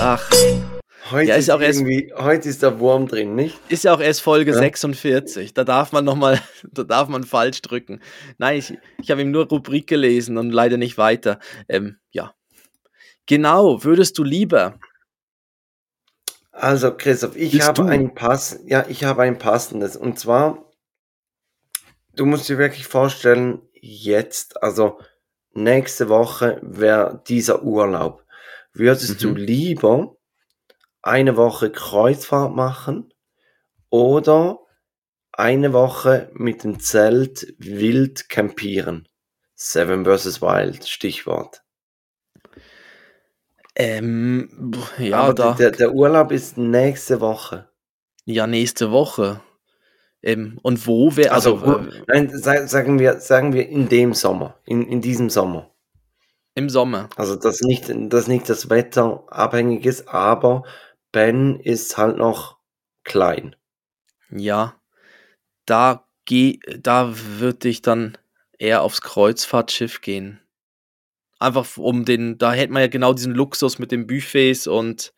[0.00, 0.30] Ach.
[1.10, 1.84] Heute, Ja, ist auch erst-
[2.16, 3.58] heute ist der Wurm drin, nicht?
[3.68, 4.58] Ist ja auch erst Folge Ja.
[4.58, 5.54] 46.
[5.54, 6.40] Da darf man nochmal,
[6.72, 8.00] da darf man falsch drücken.
[8.38, 11.38] Nein, ich, ich habe ihm nur Rubrik gelesen und leider nicht weiter.
[11.68, 12.34] Ähm, ja.
[13.26, 14.78] Genau, würdest du lieber.
[16.52, 17.88] Also, Christoph, ich habe du?
[17.88, 19.96] ein Pass, ja, ich habe ein passendes.
[19.96, 20.70] Und zwar,
[22.14, 24.98] du musst dir wirklich vorstellen, jetzt, also
[25.52, 28.24] nächste Woche wäre dieser Urlaub.
[28.72, 29.36] Würdest du Mhm.
[29.36, 30.15] lieber
[31.06, 33.12] eine Woche Kreuzfahrt machen
[33.90, 34.58] oder
[35.32, 39.08] eine Woche mit dem Zelt wild campieren?
[39.54, 40.42] Seven vs.
[40.42, 41.62] Wild, Stichwort.
[43.74, 47.68] Ähm, ja, Aber da, der, der Urlaub ist nächste Woche.
[48.24, 49.40] ja, nächste Woche.
[50.22, 54.14] Ähm, und wo wäre, also, Also, äh, Nein, sa- sagen wir, sagen wir in dem
[54.14, 55.70] Sommer, in, in diesem Sommer.
[56.54, 57.10] im Sommer.
[57.16, 60.64] Also, dass nicht, dass nicht das Wetter abhängig ist, aber
[61.16, 62.58] Ben ist halt noch
[63.02, 63.56] klein.
[64.28, 64.78] Ja,
[65.64, 68.18] da geh, da würde ich dann
[68.58, 70.42] eher aufs Kreuzfahrtschiff gehen.
[71.38, 75.14] Einfach um den, da hätte man ja genau diesen Luxus mit den Buffets und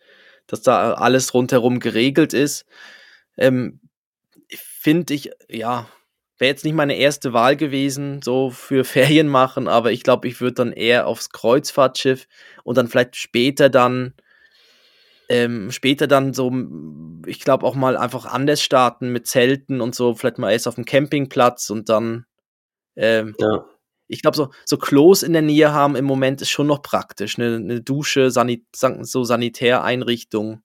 [0.47, 2.65] dass da alles rundherum geregelt ist.
[3.37, 3.81] Ähm,
[4.55, 5.89] Finde ich, ja,
[6.39, 10.41] wäre jetzt nicht meine erste Wahl gewesen, so für Ferien machen, aber ich glaube, ich
[10.41, 12.29] würde dann eher aufs Kreuzfahrtschiff
[12.63, 14.15] und dann vielleicht später dann
[15.29, 16.53] ähm, später dann so,
[17.27, 20.77] ich glaube auch mal einfach anders starten mit Zelten und so, vielleicht mal erst auf
[20.77, 22.25] dem Campingplatz und dann,
[22.97, 23.65] ähm, Ja.
[24.09, 27.39] ich glaube, so, so Klos in der Nähe haben im Moment ist schon noch praktisch.
[27.39, 30.63] Eine, eine Dusche, Sanit san- so Sanitäreinrichtung.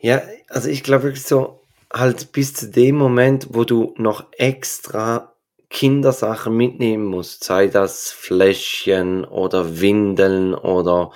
[0.00, 1.60] Ja, also ich glaube wirklich so,
[1.92, 5.34] halt bis zu dem Moment, wo du noch extra
[5.68, 11.12] Kindersachen mitnehmen musst, sei das Fläschchen oder Windeln oder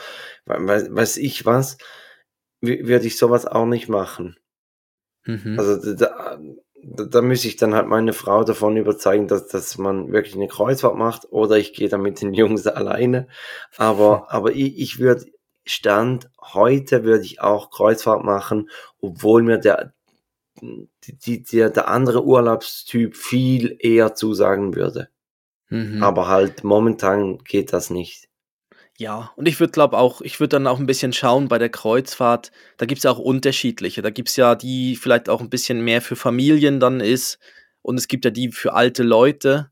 [0.47, 1.79] weiß, weiß ich was,
[2.67, 4.37] würde ich sowas auch nicht machen.
[5.25, 5.59] Mhm.
[5.59, 6.39] Also da,
[6.83, 10.49] da, da muss ich dann halt meine Frau davon überzeugen, dass, dass man wirklich eine
[10.49, 13.29] Kreuzfahrt macht oder ich gehe dann mit den Jungs alleine.
[13.77, 15.27] Aber, aber ich, ich würde
[15.67, 18.69] Stand heute würde ich auch Kreuzfahrt machen,
[19.01, 19.95] obwohl mir der,
[20.61, 25.09] die, die, der, der andere Urlaubstyp viel eher zusagen würde.
[25.71, 26.03] Mhm.
[26.03, 28.29] Aber halt momentan geht das nicht.
[28.97, 31.69] Ja, und ich würde glaube auch, ich würde dann auch ein bisschen schauen bei der
[31.69, 32.53] Kreuzfahrt.
[32.77, 34.03] Da gibt es ja auch unterschiedliche.
[34.03, 37.39] Da gibt es ja die vielleicht auch ein bisschen mehr für Familien dann ist.
[37.83, 39.71] Und es gibt ja die für alte Leute.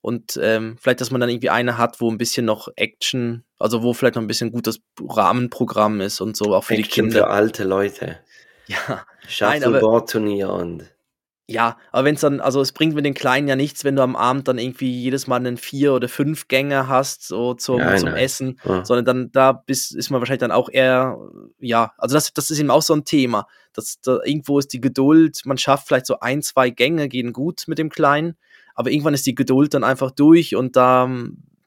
[0.00, 3.82] Und ähm, vielleicht, dass man dann irgendwie eine hat, wo ein bisschen noch Action, also
[3.82, 7.18] wo vielleicht noch ein bisschen gutes Rahmenprogramm ist und so, auch für die Action für
[7.18, 7.30] Kinder.
[7.30, 8.18] alte Leute.
[8.68, 9.06] Ja,
[9.40, 10.84] Nein, aber- Shuffleboard-Turnier und
[11.50, 14.02] ja, aber wenn es dann, also es bringt mit den Kleinen ja nichts, wenn du
[14.02, 18.10] am Abend dann irgendwie jedes Mal einen Vier- oder Fünf-Gänger hast, so zum, Nein, zum
[18.10, 18.18] nein.
[18.18, 18.60] Essen.
[18.64, 18.84] ja.
[18.84, 21.16] sondern dann da bist, ist man wahrscheinlich dann auch eher,
[21.58, 23.46] ja, also das, das ist eben auch so ein Thema.
[23.72, 27.64] dass da, irgendwo ist die Geduld, man schafft vielleicht so ein, zwei Gänge, gehen gut
[27.66, 28.36] mit dem Kleinen,
[28.74, 31.10] aber irgendwann ist die Geduld dann einfach durch und da,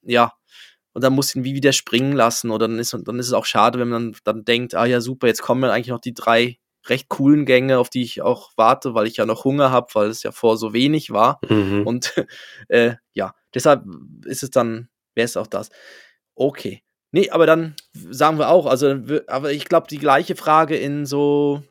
[0.04, 0.34] ja,
[0.94, 3.46] und dann muss ihn wie wieder springen lassen oder dann ist, dann ist es auch
[3.46, 7.10] schade, wenn man dann denkt, ah ja, super, jetzt kommen eigentlich noch die drei recht
[7.10, 10.24] coolen Gänge, auf die ich auch warte, weil ich ja noch Hunger habe, weil es
[10.24, 11.39] ja vor so wenig war.
[11.48, 11.86] Mhm.
[11.86, 12.13] Und
[12.70, 13.84] äh, ja, deshalb
[14.26, 15.70] ist es dann, wäre es auch das.
[16.36, 16.82] Okay.
[17.12, 18.96] Nee, aber dann sagen wir auch, also,
[19.28, 21.62] aber ich glaube, die gleiche Frage in so,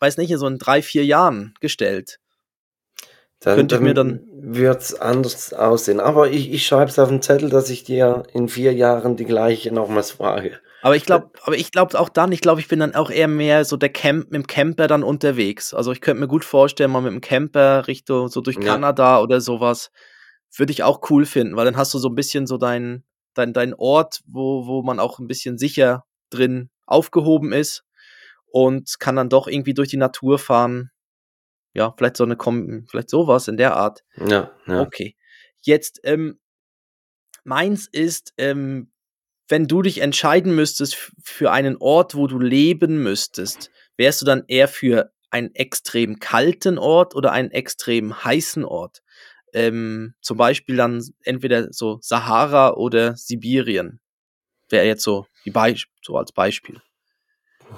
[0.00, 2.18] weiß nicht, in so in drei, vier Jahren gestellt.
[3.38, 6.00] Dann, Könnte ich mir dann- wird's anders aussehen.
[6.00, 9.24] Aber ich, ich schreibe es auf den Zettel, dass ich dir in vier Jahren die
[9.24, 10.60] gleiche nochmals frage.
[10.82, 13.28] Aber ich glaube, aber ich glaube auch dann, ich glaube, ich bin dann auch eher
[13.28, 15.72] mehr so der Camp, mit dem Camper dann unterwegs.
[15.74, 18.62] Also ich könnte mir gut vorstellen, mal mit dem Camper Richtung, so durch Ja.
[18.62, 19.90] Kanada oder sowas,
[20.56, 23.52] würde ich auch cool finden, weil dann hast du so ein bisschen so dein, dein,
[23.52, 27.84] dein Ort, wo, wo man auch ein bisschen sicher drin aufgehoben ist
[28.46, 30.90] und kann dann doch irgendwie durch die Natur fahren.
[31.74, 34.02] Ja, vielleicht so eine, Kom vielleicht sowas in der Art.
[34.16, 34.80] Ja, ja.
[34.80, 35.16] Okay.
[35.62, 36.38] Jetzt, ähm,
[37.44, 38.91] meins ist, ähm,
[39.48, 44.44] wenn du dich entscheiden müsstest für einen Ort, wo du leben müsstest, wärst du dann
[44.48, 49.02] eher für einen extrem kalten Ort oder einen extrem heißen Ort?
[49.52, 54.00] Ähm, zum Beispiel dann entweder so Sahara oder Sibirien.
[54.70, 56.80] Wäre jetzt so, Beisp so als Beispiel.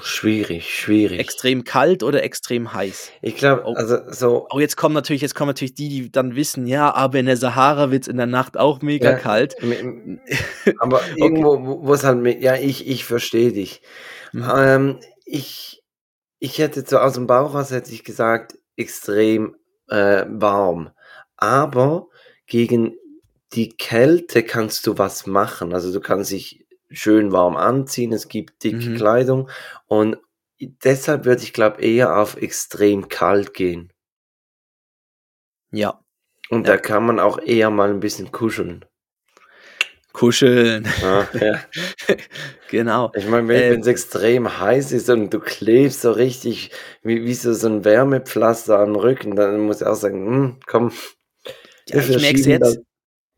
[0.01, 1.19] Schwierig, schwierig.
[1.21, 3.11] Extrem kalt oder extrem heiß?
[3.23, 3.75] ich glaube, Oh.
[3.75, 7.19] also so, Oh, jetzt kommen natürlich, jetzt kommen natürlich die, die dann wissen, ja, aber
[7.19, 9.17] in der Sahara wird's in der Nacht auch mega Ja.
[9.19, 9.57] kalt.
[10.79, 13.83] aber irgendwo, wo wo es halt, mit- ja, ich, ich verstehe dich.
[14.33, 14.51] Mhm.
[14.57, 15.83] Ähm, ich,
[16.39, 19.57] ich hätte so aus dem Bauch raus hätte ich gesagt, extrem
[19.89, 20.91] äh, warm.
[21.37, 22.09] Aber
[22.47, 22.97] gegen
[23.53, 25.73] die Kälte kannst du was machen.
[25.73, 26.64] Also du kannst dich
[26.95, 28.97] schön warm anziehen, es gibt dicke Mhm.
[28.97, 29.51] Kleidung
[29.87, 30.19] und
[30.61, 33.93] deshalb würde ich glaube eher auf extrem kalt gehen.
[35.73, 36.01] Ja,
[36.49, 36.73] Und Ja.
[36.73, 38.87] da kann man auch eher mal ein bisschen kuscheln.
[40.13, 40.87] kuscheln.
[41.01, 41.61] Ja, ja.
[42.69, 43.13] genau.
[43.17, 46.71] Ich meine, wenn Ähm, es extrem heiß ist und du klebst so richtig
[47.03, 50.93] wie, wie so, so ein Wärmepflaster am Rücken, dann muss ich auch sagen, hm, komm,
[51.89, 52.79] Ja, ich merke es jetzt.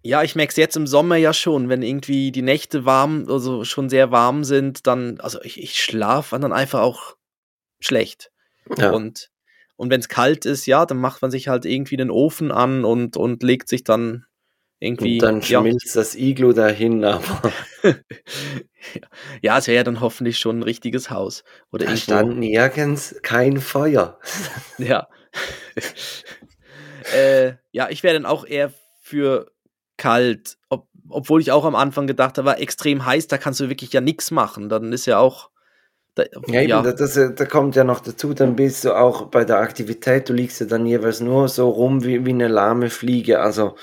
[0.06, 3.64] Ja, ich merke es jetzt im Sommer ja schon, wenn irgendwie die Nächte warm, also
[3.64, 7.16] schon sehr warm sind, dann, also ich, ich schlafe dann einfach auch
[7.80, 8.30] schlecht.
[8.78, 8.92] Ja.
[8.92, 9.30] Und,
[9.74, 12.84] und wenn es kalt ist, ja, dann macht man sich halt irgendwie den Ofen an
[12.84, 14.26] und, und legt sich dann
[14.78, 15.14] irgendwie.
[15.14, 17.52] Und dann ja, schmilzt das Iglu dahin, aber
[19.42, 21.42] ja, es wäre ja dann hoffentlich schon ein richtiges Haus.
[21.72, 22.02] Oder da irgendwo.
[22.04, 24.20] stand nirgends kein Feuer.
[24.78, 25.08] Ja.
[27.12, 29.50] äh, ja, ich wäre dann auch eher für
[29.96, 33.68] kalt, ob, obwohl ich auch am Anfang gedacht habe, war extrem heiß, da kannst du
[33.68, 34.68] wirklich ja nichts machen.
[34.68, 35.50] Dann ist ja auch.
[36.14, 39.26] Da, Ja, eben, ja, Da, das, da kommt ja noch dazu, dann bist du auch
[39.26, 42.90] bei der Aktivität, du liegst ja dann jeweils nur so rum wie, wie eine lahme
[42.90, 43.40] Fliege.
[43.40, 43.76] Also,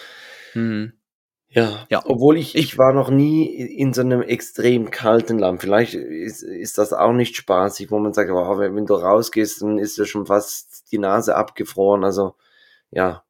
[0.54, 0.94] hm,
[1.50, 1.86] ja.
[1.90, 2.02] Ja.
[2.06, 5.62] Obwohl ich, Ich- ich war noch nie in so einem extrem kalten Land.
[5.62, 9.62] Vielleicht ist, ist das auch nicht spaßig, wo man sagt, wow, wenn, wenn du rausgehst,
[9.62, 12.04] dann ist ja schon fast die Nase abgefroren.
[12.04, 12.36] Also,
[12.92, 13.23] ja.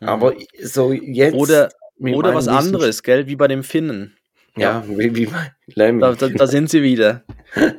[0.00, 1.34] Aber so jetzt.
[1.34, 4.16] Oder, oder was anderes, gell, wie bei dem Finnen.
[4.56, 6.00] Ja, wie, wie bei Lemmy.
[6.00, 7.24] Da, da, da sind sie wieder.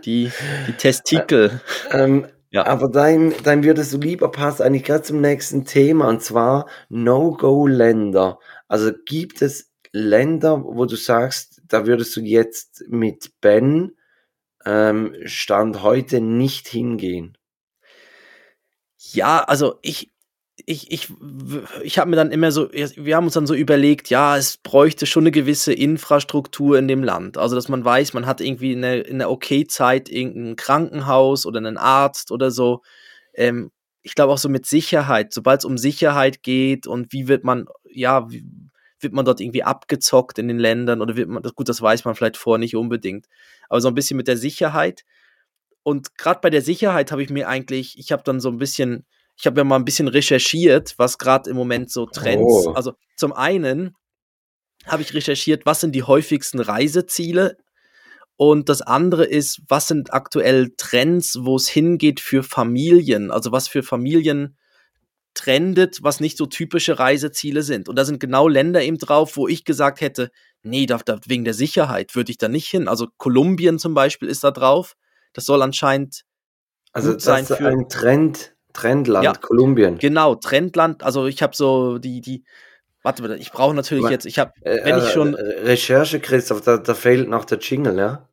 [0.06, 0.32] Die,
[0.68, 1.62] die Testikel.
[1.92, 2.66] Ähm, Ja.
[2.66, 8.40] Aber dein, dein würdest du lieber passt eigentlich gerade zum nächsten Thema und zwar No-Go-Länder.
[8.68, 13.98] Also gibt es Länder, wo du sagst, da würdest du jetzt mit Ben
[14.66, 17.38] ähm, Stand heute nicht hingehen?
[18.98, 20.12] Ja, also ich,
[20.66, 21.10] ich, ich,
[21.84, 25.06] ich habe mir dann immer so, wir haben uns dann so überlegt, ja, es bräuchte
[25.06, 27.38] schon eine gewisse Infrastruktur in dem Land.
[27.38, 31.46] Also, dass man weiß, man hat irgendwie in einer, in einer okay Zeit irgendein Krankenhaus
[31.46, 32.82] oder einen Arzt oder so.
[33.34, 37.44] Ähm, ich glaube auch so mit Sicherheit, sobald es um Sicherheit geht und wie wird
[37.44, 38.44] man, ja, wie,
[39.00, 42.16] wird man dort irgendwie abgezockt in den Ländern oder wird man, gut, das weiß man
[42.16, 43.28] vielleicht vorher nicht unbedingt,
[43.70, 45.04] aber so ein bisschen mit der Sicherheit.
[45.84, 49.06] Und gerade bei der Sicherheit habe ich mir eigentlich, ich habe dann so ein bisschen,
[49.38, 52.72] ich habe ja mal ein bisschen recherchiert, was gerade im Moment so Trends, Oh.
[52.74, 53.96] also zum einen
[54.86, 57.58] habe ich recherchiert, was sind die häufigsten Reiseziele
[58.36, 63.68] und das andere ist, was sind aktuell Trends, wo es hingeht für Familien, also was
[63.68, 64.58] für Familien
[65.34, 67.90] trendet, was nicht so typische Reiseziele sind.
[67.90, 70.32] Und da sind genau Länder eben drauf, wo ich gesagt hätte,
[70.64, 72.88] nee, da, da, wegen der Sicherheit würde ich da nicht hin.
[72.88, 74.96] Also Kolumbien zum Beispiel ist da drauf.
[75.34, 76.24] Das soll anscheinend
[76.92, 79.34] Also sein das ist für- ein Trend, Trendland, Ja.
[79.34, 79.98] Kolumbien.
[79.98, 82.44] Genau, Trendland, also ich habe so die, die,
[83.02, 86.62] warte mal, ich brauche natürlich jetzt, ich habe, Äh, wenn ich äh, schon, Recherche, Christoph,
[86.62, 88.28] da, da fehlt noch der Jingle, ja?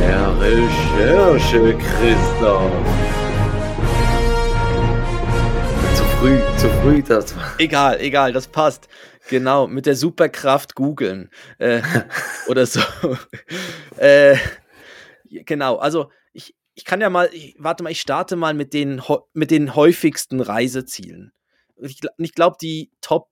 [0.00, 2.72] Der Recherche, Christoph.
[5.94, 7.44] Zu früh, zu früh, das war.
[7.58, 8.88] egal, egal, das passt.
[9.30, 11.30] Genau, mit der Superkraft googeln.
[11.58, 11.82] Äh,
[12.48, 12.80] oder so.
[13.98, 14.34] äh,
[15.46, 19.02] genau, also ich, ich kann ja mal, ich, warte mal, ich starte mal mit den,
[19.32, 21.32] mit den häufigsten Reisezielen.
[21.76, 23.28] Ich, ich glaube, die Top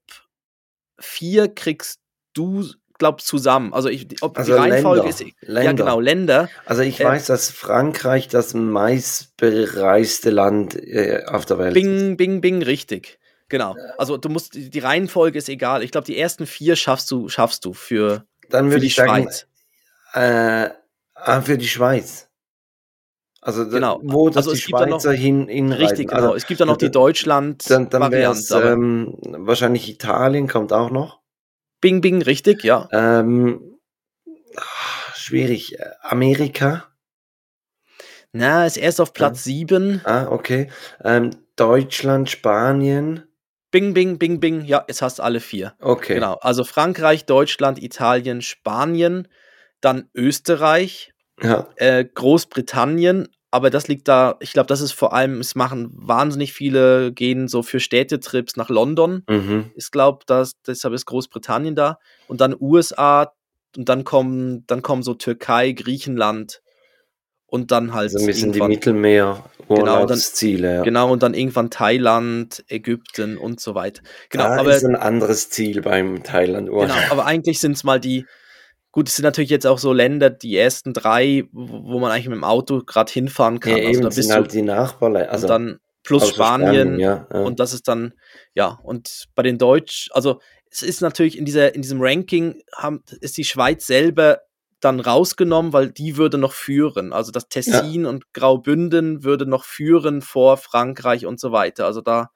[0.99, 2.01] 4 kriegst
[2.35, 2.67] du,
[2.99, 3.73] glaub zusammen.
[3.73, 5.21] Also, ich, ob Also die Reihenfolge Länder, ist.
[5.21, 5.73] Ja, Länder.
[5.85, 6.51] genau, Länder.
[6.67, 11.83] Also ich Äh, weiß, dass Frankreich das meistbereiste Land äh, auf der Welt ist.
[11.83, 13.19] Bing, bing, bing, richtig.
[13.49, 13.75] Genau.
[13.99, 15.83] Also du musst, die Reihenfolge ist egal.
[15.83, 19.25] Ich glaube, die ersten vier schaffst du, schaffst du für, Dann für die ich sagen,
[19.25, 19.47] Schweiz.
[20.13, 20.71] äh,
[21.23, 22.29] ah, für die Schweiz.
[23.43, 24.01] Also Genau.
[24.03, 25.87] wo das Also die es da noch- Schweizer hin, hinreiten.
[25.87, 26.21] Richtig, genau.
[26.23, 27.89] Also es gibt ja noch die dann- Deutschland-Variante.
[27.91, 31.21] dann, dann wäre es ähm, wahrscheinlich Italien kommt auch noch.
[31.81, 32.87] Bing, bing, richtig, ja.
[32.93, 33.79] Ähm,
[34.57, 34.63] ah,
[35.15, 35.79] schwierig.
[35.79, 36.85] Äh, Amerika.
[38.33, 40.03] Na, ist erst auf Platz sieben.
[40.05, 40.71] Ah, okay.
[41.03, 43.25] Ähm, Deutschland, Spanien.
[43.73, 44.65] Bing, bing, bing, bing.
[44.65, 45.75] Ja, jetzt hast du alle vier.
[45.81, 46.15] Okay.
[46.15, 46.35] Genau.
[46.43, 49.27] Also Frankreich, Deutschland, Italien, Spanien,
[49.81, 51.13] dann Österreich,
[51.43, 51.69] Ja.
[51.77, 53.29] äh, Großbritannien.
[53.53, 57.49] Aber das liegt da, ich glaube, das ist vor allem, es machen wahnsinnig viele, gehen
[57.49, 59.25] so für Städtetrips nach London.
[59.29, 59.73] Mhm.
[59.75, 60.25] Ich glaube,
[60.67, 61.99] deshalb ist Großbritannien da.
[62.29, 63.33] Und dann USA
[63.77, 66.61] und dann kommen, dann kommen so Türkei, Griechenland
[67.47, 70.75] und dann halt Also ein bisschen die Mittelmeer Genau, Urlaubsziele.
[70.77, 70.83] ja.
[70.83, 74.03] Genau, und dann irgendwann Thailand, Ägypten und so weiter.
[74.29, 76.97] Genau, da aber, ist ein anderes Ziel beim Thailand genau, Urlaub.
[77.11, 78.27] aber eigentlich sind es mal die,
[78.93, 82.37] gut, es sind natürlich jetzt auch so Länder, die ersten drei, wo man eigentlich mit
[82.37, 83.77] dem Auto gerade hinfahren kann.
[83.77, 85.31] Ja, also eben, sind halt die Nachbarländer.
[85.31, 87.41] Also und dann plus außer Spanien, ja, ja.
[87.41, 88.15] und das ist dann,
[88.55, 93.03] ja, und bei den Deutsch, also es ist natürlich in, dieser, in diesem Ranking haben,
[93.21, 94.41] ist die Schweiz selber
[94.81, 97.13] dann rausgenommen, weil die würde noch führen.
[97.13, 98.09] Also das Tessin ja.
[98.09, 101.85] und Graubünden würde noch führen vor Frankreich und so weiter.
[101.85, 102.31] Also da,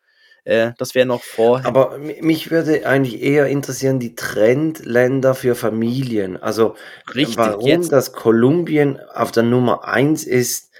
[0.45, 1.63] äh, das wäre noch vor.
[1.65, 6.37] Aber mich würde eigentlich eher interessieren, die Trendländer für Familien.
[6.37, 6.77] Also
[7.15, 7.93] Richtig, warum jetzt.
[7.93, 10.71] das Kolumbien auf der Nummer eins ist,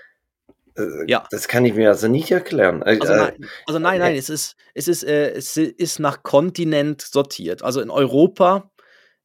[0.77, 1.27] äh, ja.
[1.31, 2.83] Das kann ich mir also nicht erklären.
[2.83, 7.01] Äh, also, nein, also nein, nein, es ist, es ist, äh, es ist nach Kontinent
[7.03, 7.63] sortiert.
[7.63, 8.71] Also in Europa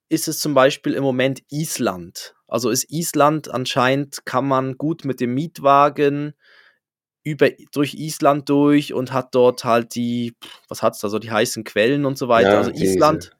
[0.10, 2.36] ist es zum Beispiel im Moment Island.
[2.48, 6.34] Also ist Island anscheinend, kann man gut mit dem Mietwagen
[7.30, 10.36] über, durch Island durch und hat dort halt die,
[10.68, 12.52] was hat es da, so die heißen Quellen und so weiter.
[12.52, 13.36] Ja, also Island diese.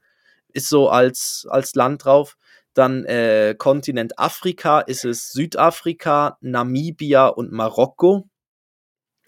[0.52, 2.36] ist so als, als Land drauf.
[2.74, 8.28] Dann äh, Kontinent Afrika ist es Südafrika, Namibia und Marokko.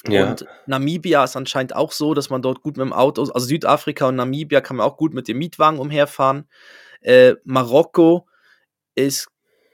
[0.06, 0.30] Ja.
[0.30, 4.08] Und Namibia ist anscheinend auch so, dass man dort gut mit dem Auto, also Südafrika
[4.08, 6.48] und Namibia kann man auch gut mit dem Mietwagen umherfahren.
[7.00, 8.26] Äh, Marokko
[8.94, 9.28] ist,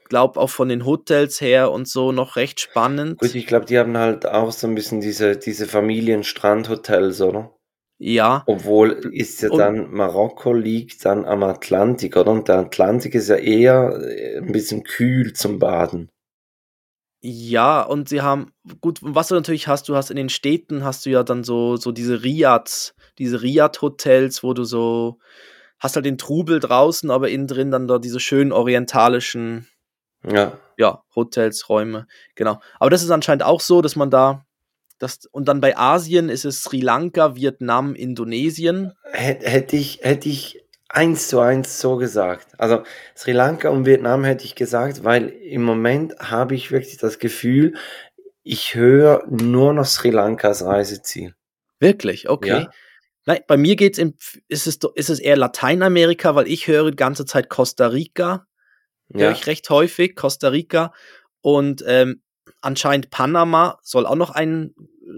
[0.09, 3.19] glaube auch von den Hotels her und so noch recht spannend.
[3.19, 7.55] Gut, ich glaube, die haben halt auch so ein bisschen diese, diese Familienstrandhotels, oder?
[7.99, 8.43] Ja.
[8.47, 12.31] Obwohl ist ja dann Marokko liegt dann am Atlantik, oder?
[12.31, 16.09] Und der Atlantik ist ja eher äh, ein bisschen kühl zum Baden.
[17.21, 21.05] Ja, und sie haben, gut, was du natürlich hast, du hast in den Städten, hast
[21.05, 25.19] du ja dann so, so diese Riads, diese Riad-Hotels, wo du so,
[25.79, 29.67] hast halt den Trubel draußen, aber innen drin dann da diese schönen orientalischen,
[30.27, 32.59] ja, ja Hotels, Räume, genau.
[32.79, 34.45] Aber das ist anscheinend auch so, dass man da
[34.99, 38.93] das, und dann bei Asien ist es Sri Lanka, Vietnam, Indonesien.
[39.13, 42.47] Hätte ich, hätte ich eins zu eins so gesagt.
[42.57, 42.83] Also
[43.15, 47.75] Sri Lanka und Vietnam hätte ich gesagt, weil im Moment habe ich wirklich das Gefühl,
[48.43, 51.33] ich höre nur noch Sri Lankas Reiseziel.
[51.79, 52.27] Wirklich?
[52.27, 52.47] Okay.
[52.49, 52.69] Ja.
[53.25, 54.15] Nein, bei mir geht's in,
[54.47, 58.47] ist es, ist es eher Lateinamerika, weil ich höre die ganze Zeit Costa Rica.
[59.13, 59.27] Ja.
[59.27, 60.93] Höre ich recht häufig, Costa Rica.
[61.41, 62.21] Und ähm,
[62.61, 64.73] anscheinend Panama soll auch noch ein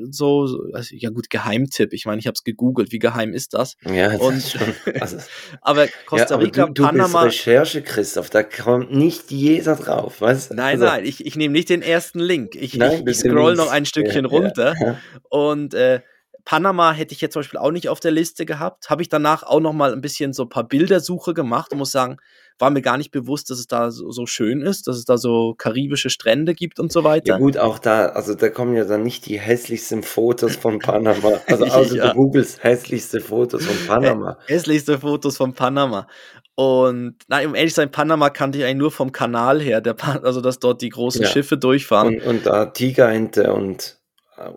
[0.09, 1.93] so, also, ja gut, Geheimtipp.
[1.93, 2.91] Ich meine, ich habe es gegoogelt.
[2.91, 3.75] Wie geheim ist das?
[3.83, 5.17] Ja, das und, schon, also,
[5.61, 7.25] aber Costa Rica, ja, aber du, du Panama.
[7.25, 8.29] Bist Recherche, Christoph.
[8.29, 10.21] Da kommt nicht jeder drauf.
[10.21, 10.49] Was?
[10.49, 11.05] Nein, also, nein.
[11.05, 12.55] Ich, ich nehme nicht den ersten Link.
[12.55, 14.97] Ich, nein, ich, ich scroll noch ein Stückchen ja, runter ja.
[15.29, 16.01] und äh,
[16.45, 18.89] Panama hätte ich jetzt zum Beispiel auch nicht auf der Liste gehabt.
[18.89, 21.91] Habe ich danach auch noch mal ein bisschen so ein paar Bildersuche gemacht und muss
[21.91, 22.17] sagen,
[22.61, 25.17] war mir gar nicht bewusst, dass es da so, so, schön ist, dass es da
[25.17, 27.33] so karibische Strände gibt und so weiter.
[27.33, 31.41] Ja gut, auch da, also da kommen ja dann nicht die hässlichsten Fotos von Panama.
[31.47, 32.07] Also außer ja.
[32.09, 34.37] du googelst hässlichste Fotos von Panama.
[34.45, 36.07] Hässlichste Fotos von Panama.
[36.55, 39.95] Und nein, um ehrlich zu sein, Panama kannte ich eigentlich nur vom Kanal her, der
[40.23, 41.27] also dass dort die großen ja.
[41.27, 42.19] Schiffe durchfahren.
[42.19, 43.99] Und, und da Tigerente und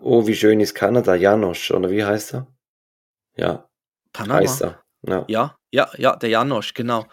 [0.01, 2.47] oh, wie schön ist Kanada, Janosch, oder wie heißt er?
[3.35, 3.67] Ja.
[4.13, 4.39] Panama.
[4.39, 4.83] Heißt er.
[5.07, 5.25] Ja.
[5.27, 7.05] ja, ja, ja, der Janosch, genau.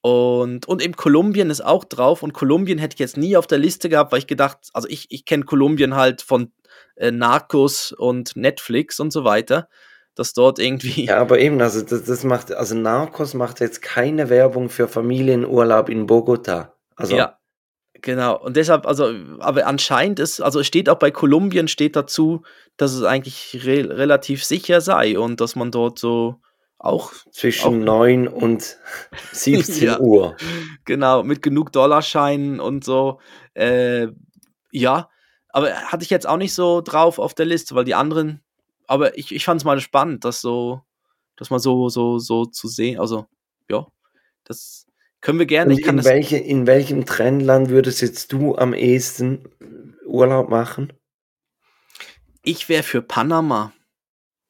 [0.00, 2.22] Und, und eben Kolumbien ist auch drauf.
[2.22, 5.06] Und Kolumbien hätte ich jetzt nie auf der Liste gehabt, weil ich gedacht, also ich,
[5.10, 6.52] ich kenne Kolumbien halt von
[6.96, 9.68] äh, Narcos und Netflix und so weiter.
[10.14, 11.06] Dass dort irgendwie.
[11.06, 15.88] Ja, aber eben, also das, das macht, also Narcos macht jetzt keine Werbung für Familienurlaub
[15.88, 16.74] in Bogota.
[16.96, 17.16] Also.
[17.16, 17.38] Ja,
[18.00, 22.42] Genau, und deshalb, also, aber anscheinend ist, also es steht auch bei Kolumbien steht dazu,
[22.76, 26.40] dass es eigentlich re relativ sicher sei und dass man dort so
[26.78, 28.78] auch zwischen auch, 9 und
[29.32, 30.36] 17 ja, Uhr.
[30.84, 33.20] Genau, mit genug Dollarscheinen und so.
[33.54, 34.08] Äh,
[34.70, 35.10] ja,
[35.48, 38.42] aber hatte ich jetzt auch nicht so drauf auf der Liste, weil die anderen,
[38.86, 40.82] aber ich, ich fand es mal spannend, das so,
[41.36, 43.00] das mal so, so, so zu sehen.
[43.00, 43.26] Also,
[43.68, 43.86] ja,
[44.44, 44.86] das
[45.20, 45.74] können wir gerne.
[45.74, 49.48] Und in, welche, in welchem Trendland würdest jetzt du am ehesten
[50.06, 50.92] Urlaub machen?
[52.42, 53.72] Ich wäre für Panama.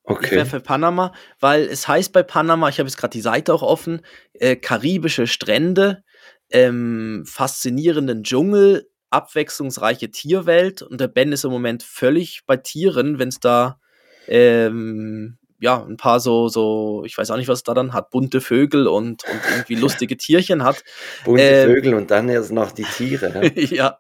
[0.09, 0.27] Okay.
[0.27, 3.53] Ich wäre für Panama, weil es heißt bei Panama, ich habe jetzt gerade die Seite
[3.53, 4.01] auch offen,
[4.33, 6.03] äh, karibische Strände,
[6.51, 13.29] ähm, faszinierenden Dschungel, abwechslungsreiche Tierwelt und der Ben ist im Moment völlig bei Tieren, wenn
[13.29, 13.81] es da
[14.29, 18.11] ähm, ja, ein paar so, so, ich weiß auch nicht, was es da dann hat,
[18.11, 20.85] bunte Vögel und, und irgendwie lustige Tierchen hat.
[21.25, 23.51] Bunte ähm, Vögel und dann erst noch die Tiere.
[23.57, 23.99] Ja, ja.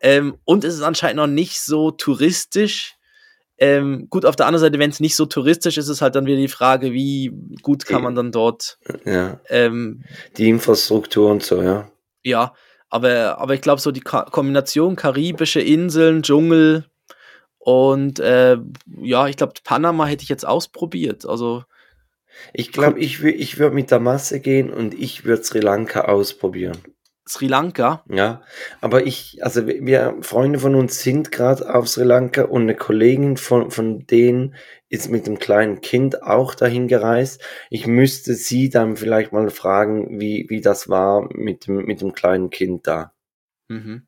[0.00, 2.94] Ähm, und es ist anscheinend noch nicht so touristisch.
[3.56, 6.26] Ähm, gut, auf der anderen Seite, wenn es nicht so touristisch ist, ist halt dann
[6.26, 7.32] wieder die Frage, wie
[7.62, 8.78] gut kann man dann dort.
[9.04, 9.40] Ja.
[9.48, 10.02] Ähm,
[10.36, 11.88] die Infrastruktur und so, ja.
[12.22, 12.54] Ja,
[12.88, 16.84] aber, aber ich glaube, so die Ka Kombination karibische Inseln, Dschungel,
[17.64, 18.58] und äh,
[19.00, 21.24] ja, ich glaube, Panama hätte ich jetzt ausprobiert.
[21.24, 21.64] Also
[22.52, 26.76] ich glaube, ich, ich würde mit der Masse gehen und ich würde Sri Lanka ausprobieren.
[27.26, 28.04] Sri Lanka.
[28.10, 28.42] Ja,
[28.82, 33.36] aber ich, also wir- Freunde von uns sind gerade auf Sri Lanka und eine Kollegin
[33.36, 34.54] von, von denen
[34.90, 37.42] ist mit dem kleinen Kind auch dahin gereist.
[37.70, 42.12] Ich müsste sie dann vielleicht mal fragen, wie, wie das war mit dem, mit dem
[42.12, 43.12] kleinen Kind da.
[43.68, 44.06] Mhm.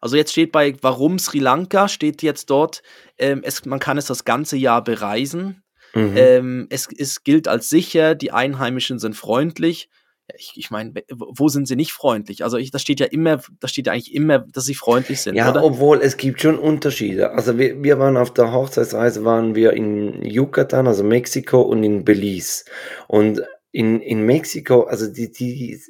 [0.00, 2.82] Also jetzt steht bei Warum Sri Lanka, steht jetzt dort,
[3.16, 5.64] ähm, es, man kann es das ganze Jahr bereisen.
[5.94, 6.12] Mhm.
[6.16, 9.88] Ähm, es, es gilt als sicher, die Einheimischen sind freundlich.
[10.36, 12.44] Ich ich meine, wo sind sie nicht freundlich?
[12.44, 15.36] Also ich, das steht ja immer, das steht ja eigentlich immer, dass sie freundlich sind,
[15.36, 15.64] Ja, oder?
[15.64, 17.32] obwohl es gibt schon Unterschiede.
[17.32, 22.04] Also wir, wir waren auf der Hochzeitsreise, waren wir in Yucatan, also Mexiko und in
[22.04, 22.64] Belize.
[23.06, 25.80] Und in, in Mexiko, also die, die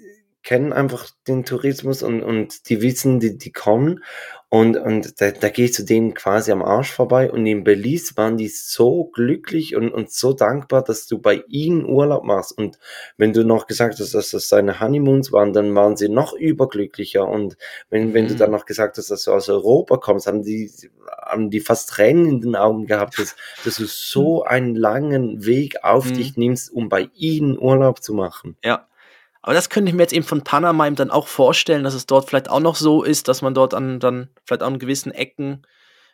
[0.43, 4.03] kennen einfach den Tourismus und, und die wissen, die, die kommen
[4.51, 7.31] und, und da, da gehst du denen quasi am Arsch vorbei.
[7.31, 11.85] Und in Belize waren die so glücklich und, und so dankbar, dass du bei ihnen
[11.85, 12.57] Urlaub machst.
[12.57, 12.79] Und
[13.19, 17.29] wenn du noch gesagt hast, dass das seine Honeymoons waren, dann waren sie noch überglücklicher.
[17.29, 17.59] Und
[17.91, 18.39] wenn, wenn du Mhm.
[18.39, 20.71] dann noch gesagt hast, dass du aus Europa kommst, haben die,
[21.27, 25.85] haben die fast Tränen in den Augen gehabt, dass, dass du so einen langen Weg
[25.85, 26.15] auf Mhm.
[26.15, 28.57] dich nimmst, um bei ihnen Urlaub zu machen.
[28.65, 28.87] Ja.
[29.49, 32.05] Aber das könnte ich mir jetzt eben von Panama eben dann auch vorstellen, dass es
[32.05, 35.11] dort vielleicht auch noch so ist, dass man dort an dann vielleicht auch an gewissen
[35.11, 35.63] Ecken,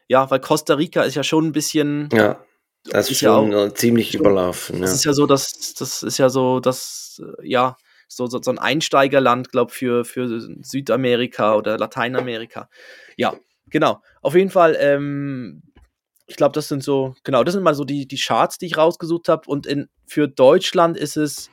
[0.07, 2.39] ja, weil Costa Rica ist ja schon ein bisschen, Ja,
[2.85, 4.81] das ist Ist ja schon äh, ziemlich schon- überlaufen.
[4.83, 4.95] das Ja.
[4.95, 7.77] ist ja so, dass das ist ja so, dass äh, ja
[8.07, 10.29] so, so, so ein Einsteigerland, glaube für für
[10.63, 12.69] Südamerika oder Lateinamerika.
[13.17, 13.35] Ja,
[13.69, 14.01] genau.
[14.23, 14.77] Auf jeden Fall.
[14.79, 15.63] Ähm,
[16.27, 18.77] ich glaube, das sind so genau, das sind mal so die die Charts, die ich
[18.77, 19.49] rausgesucht habe.
[19.49, 21.51] Und in für Deutschland ist es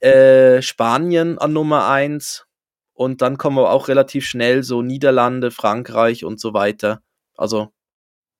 [0.00, 2.46] äh, Spanien an Nummer eins
[2.94, 7.02] und dann kommen wir auch relativ schnell so Niederlande, Frankreich und so weiter.
[7.36, 7.68] Also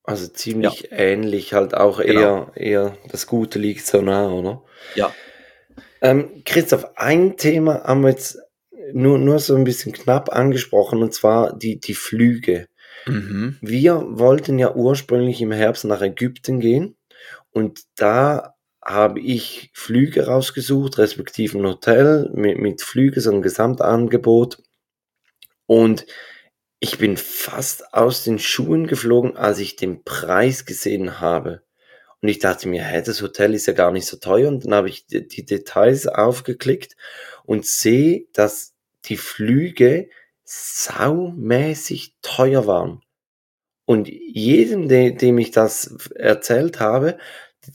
[0.04, 2.20] Also ziemlich ähnlich, halt auch Genau.
[2.20, 4.62] eher, eher das Gute liegt so nah, oder?
[4.94, 5.14] ja,
[6.02, 8.38] Ähm, Christoph, ein Thema haben wir jetzt
[8.92, 12.66] nur, nur so ein bisschen knapp angesprochen, und zwar die, die Flüge.
[13.06, 13.58] mhm.
[13.60, 16.96] Wir wollten ja ursprünglich im Herbst nach Ägypten gehen
[17.52, 18.54] und da
[18.90, 24.62] habe ich Flüge rausgesucht, respektive ein Hotel mit, mit Flüge, so ein Gesamtangebot.
[25.66, 26.06] Und
[26.80, 31.62] ich bin fast aus den Schuhen geflogen, als ich den Preis gesehen habe.
[32.22, 34.48] Und ich dachte mir, hä, das Hotel ist ja gar nicht so teuer.
[34.48, 36.96] Und dann habe ich die, die Details aufgeklickt
[37.44, 38.74] und sehe, dass
[39.06, 40.08] die Flüge
[40.44, 43.02] saumäßig teuer waren.
[43.86, 47.18] Und jedem, de, dem ich das erzählt habe,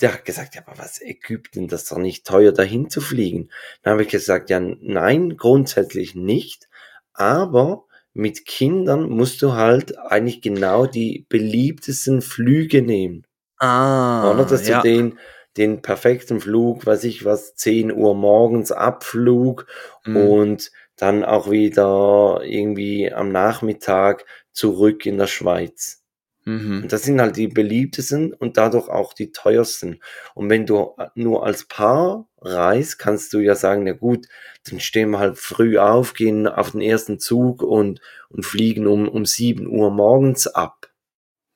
[0.01, 3.49] der hat gesagt, ja, aber was Ägypten, das ist doch nicht teuer, dahin zu fliegen.
[3.83, 6.67] Dann habe ich gesagt, ja, nein, grundsätzlich nicht.
[7.13, 13.25] Aber mit Kindern musst du halt eigentlich genau die beliebtesten Flüge nehmen.
[13.57, 14.45] Ah, Oder?
[14.45, 14.81] Dass ja.
[14.81, 15.19] du den,
[15.57, 19.67] den perfekten Flug, weiß ich was, 10 Uhr morgens Abflug
[20.05, 20.17] Mhm.
[20.17, 26.01] und dann auch wieder irgendwie am Nachmittag zurück in der Schweiz.
[26.45, 26.83] Mhm.
[26.83, 29.99] Und das sind halt die beliebtesten und dadurch auch die teuersten.
[30.35, 34.27] Und wenn du nur als Paar reist, kannst du ja sagen, na gut,
[34.69, 39.09] dann stehen wir halt früh auf, gehen auf den ersten Zug und, und fliegen um,
[39.09, 40.91] um 7 Uhr morgens ab.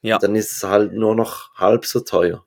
[0.02, 0.18] Ja.
[0.18, 2.46] Dann ist es halt nur noch halb so teuer.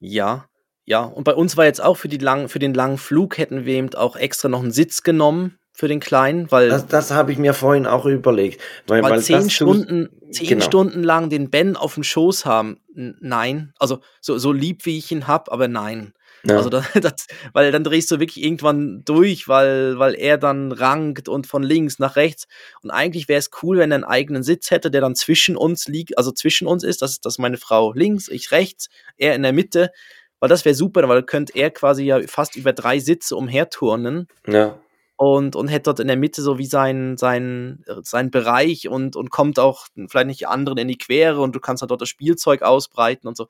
[0.00, 0.48] Ja,
[0.84, 1.04] ja.
[1.04, 3.74] Und bei uns war jetzt auch für, die lang, für den langen Flug hätten wir
[3.74, 7.38] eben auch extra noch einen Sitz genommen für den Kleinen, weil, Das, das habe ich
[7.38, 8.60] mir vorhin auch überlegt.
[8.86, 10.64] Weil, weil zehn Stunden, zehn genau.
[10.64, 13.74] Stunden lang den Ben auf dem Schoß haben, nein.
[13.80, 16.14] Also so, so lieb wie ich ihn hab, aber nein.
[16.44, 16.58] Ja.
[16.58, 21.28] Also das, das, weil dann drehst du wirklich irgendwann durch, weil, weil er dann rankt
[21.28, 22.46] und von links nach rechts.
[22.82, 25.88] Und eigentlich wäre es cool, wenn er einen eigenen Sitz hätte, der dann zwischen uns
[25.88, 27.02] liegt, also zwischen uns ist.
[27.02, 29.90] Das ist das ist meine Frau links, ich rechts, er in der Mitte.
[30.38, 34.78] Weil das wäre super, weil könnte er quasi ja fast über drei Sitze umherturnen ja.
[35.16, 39.30] Und, und hätte dort in der Mitte so wie sein, sein, sein Bereich und, und
[39.30, 42.62] kommt auch vielleicht nicht anderen in die Quere und du kannst dann dort das Spielzeug
[42.62, 43.46] ausbreiten und so.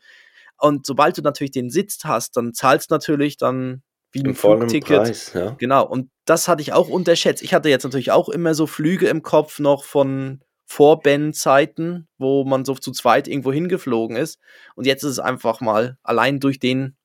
[0.58, 5.02] Und sobald du natürlich den Sitz hast, dann zahlst du natürlich dann wie ein Flugticket.
[5.02, 5.56] Preis, ja.
[5.58, 7.42] Genau, und das hatte ich auch unterschätzt.
[7.42, 12.64] Ich hatte jetzt natürlich auch immer so Flüge im Kopf noch von Vorben-Zeiten, wo man
[12.64, 14.38] so zu zweit irgendwo hingeflogen ist.
[14.76, 16.96] Und jetzt ist es einfach mal allein durch den,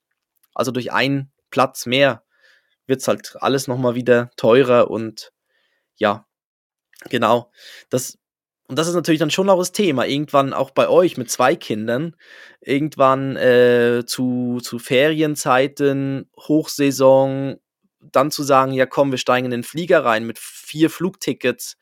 [0.53, 2.23] also durch einen Platz mehr,
[2.89, 5.31] wird es halt alles nochmal wieder teurer und
[5.95, 6.25] ja,
[7.09, 7.51] genau.
[7.89, 8.17] Das,
[8.67, 10.05] und das ist natürlich dann schon auch das Thema.
[10.05, 12.15] Irgendwann auch bei euch mit zwei Kindern,
[12.61, 17.57] irgendwann äh, zu, zu Ferienzeiten, Hochsaison,
[17.99, 21.77] dann zu sagen, ja komm, wir steigen in den Flieger rein mit vier Flugtickets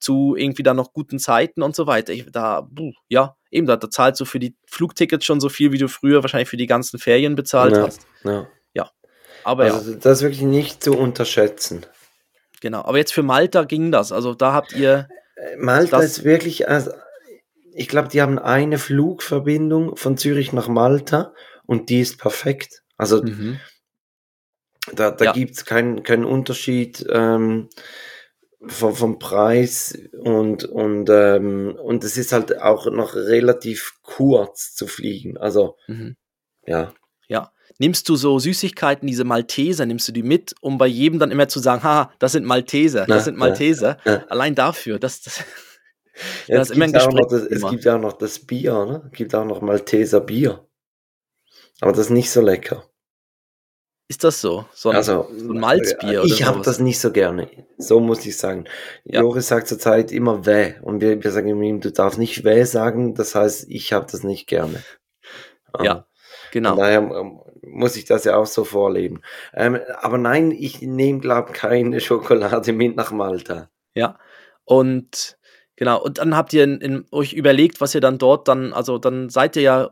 [0.00, 2.12] zu irgendwie dann noch guten Zeiten und so weiter.
[2.12, 5.70] Ich, da, buh, ja, eben, da, da zahlst du für die Flugtickets schon so viel,
[5.70, 8.06] wie du früher wahrscheinlich für die ganzen Ferien bezahlt Ja, hast.
[8.24, 8.48] ja.
[9.44, 11.86] Aber ja, Also das ist wirklich nicht zu unterschätzen.
[12.60, 12.82] genau.
[12.82, 14.12] Aber jetzt für Malta ging das.
[14.12, 15.08] Also da habt ihr.
[15.36, 16.92] Äh, Malta ist wirklich, also
[17.74, 21.32] ich glaube, die haben eine Flugverbindung von Zürich nach Malta
[21.66, 22.82] und die ist perfekt.
[22.96, 23.58] Also mhm.
[24.92, 25.32] da, da ja.
[25.32, 27.68] gibt es keinen keinen Unterschied ähm,
[28.64, 34.86] vom, vom Preis und und ähm, und es ist halt auch noch relativ kurz zu
[34.86, 35.38] fliegen.
[35.38, 36.16] Also mhm.
[36.66, 36.92] ja.
[37.28, 37.52] Ja.
[37.82, 41.48] Nimmst du so Süßigkeiten, diese Malteser, nimmst du die mit, um bei jedem dann immer
[41.48, 43.96] zu sagen, ha, das sind Malteser, das sind Malteser.
[44.04, 44.24] Ja, ja.
[44.28, 45.42] Allein dafür, das, das
[46.46, 49.02] ja, es, gibt ja das, es gibt ja auch noch das Bier, ne?
[49.10, 50.64] Es gibt auch noch Malteser Bier.
[51.80, 52.84] Aber das ist nicht so lecker.
[54.06, 54.64] Ist das so?
[54.72, 56.22] So ein, also, so ein Malzbier?
[56.22, 57.50] Ich habe das nicht so gerne.
[57.78, 58.66] So muss ich sagen.
[59.02, 59.22] Ja.
[59.22, 60.74] Joris sagt zurzeit immer weh.
[60.82, 63.16] Und wir, wir sagen ihm, du darfst nicht weh sagen.
[63.16, 64.84] Das heißt, ich habe das nicht gerne.
[65.82, 66.06] Ja,
[66.52, 66.76] genau.
[66.76, 69.22] Von daher ähm, muss ich das ja auch so vorleben.
[69.54, 73.70] Ähm, aber nein, ich nehme, glaube ich, keine Schokolade mit nach Malta.
[73.94, 74.18] Ja,
[74.64, 75.38] und
[75.76, 78.98] Genau, und dann habt ihr in, in, euch überlegt, was ihr dann dort dann, also
[78.98, 79.90] dann seid ihr ja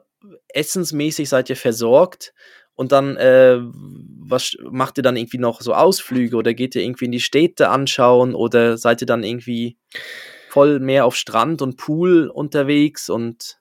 [0.48, 2.32] essensmäßig, seid ihr versorgt
[2.74, 7.06] und dann, äh, was macht ihr dann irgendwie noch so Ausflüge oder geht ihr irgendwie
[7.06, 9.78] in die Städte anschauen oder seid ihr dann irgendwie
[10.48, 13.58] voll mehr auf Strand und Pool unterwegs und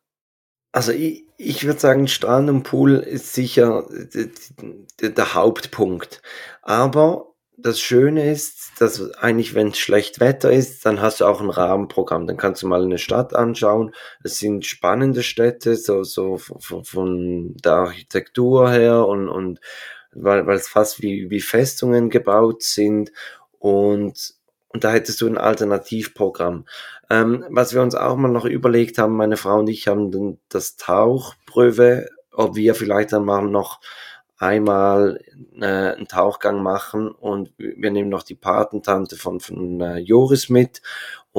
[0.71, 6.21] also ich, ich würde sagen, Strand und Pool ist sicher der, der Hauptpunkt.
[6.61, 11.39] Aber das Schöne ist, dass eigentlich, wenn es schlecht Wetter ist, dann hast du auch
[11.39, 12.27] ein Rahmenprogramm.
[12.27, 13.95] Dann kannst du mal eine Stadt anschauen.
[14.21, 19.61] Es sind spannende Städte, so, so von, von der Architektur her und, und
[20.11, 23.13] weil, weil es fast wie, wie Festungen gebaut sind.
[23.59, 24.33] Und,
[24.67, 26.65] und da hättest du ein Alternativprogramm.
[27.09, 30.75] Ähm, was wir uns auch mal noch überlegt haben, meine Frau und ich haben das
[30.77, 33.79] Tauchprüfe, ob wir vielleicht dann mal noch
[34.37, 35.19] einmal
[35.59, 37.09] äh, einen Tauchgang machen.
[37.09, 40.81] Und wir nehmen noch die Patentante von, von äh, Joris mit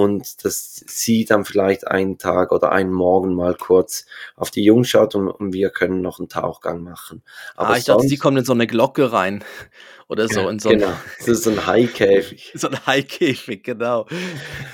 [0.01, 4.89] und dass sie dann vielleicht einen Tag oder einen Morgen mal kurz auf die Jungs
[4.89, 7.23] schaut und, und wir können noch einen Tauchgang machen.
[7.55, 9.45] Aber ah, ich dachte, sie kommen in so eine Glocke rein
[10.09, 10.49] oder so.
[10.49, 12.53] In so genau, das ist so ein Haikäfig.
[12.55, 14.07] so ein Haikäfig, genau.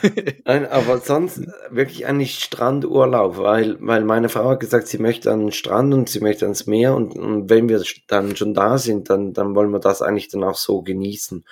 [0.45, 5.41] Nein, aber sonst wirklich eigentlich Strandurlaub, weil, weil meine Frau hat gesagt, sie möchte an
[5.41, 9.11] den Strand und sie möchte ans Meer und, und wenn wir dann schon da sind,
[9.11, 11.45] dann, dann wollen wir das eigentlich dann auch so genießen.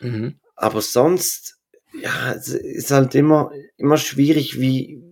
[0.00, 0.40] Mhm.
[0.56, 1.58] Aber sonst
[2.00, 5.02] ja, es ist halt immer, immer schwierig, wie,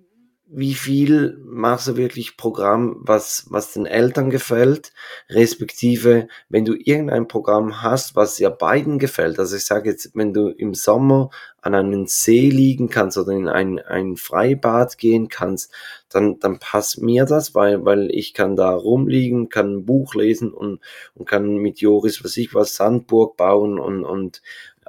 [0.55, 4.93] wie viel machst du wirklich Programm, was, was den Eltern gefällt,
[5.31, 9.39] respektive, wenn du irgendein Programm hast, was ja beiden gefällt.
[9.39, 11.31] Also ich sage jetzt, wenn du im Sommer
[11.63, 15.73] an einen See liegen kannst oder in ein, ein Freibad gehen kannst,
[16.11, 20.53] dann, dann passt mir das, weil, weil ich kann da rumliegen, kann ein Buch lesen
[20.53, 20.81] und,
[21.15, 24.43] und kann mit Joris, was ich was, Sandburg bauen und, und,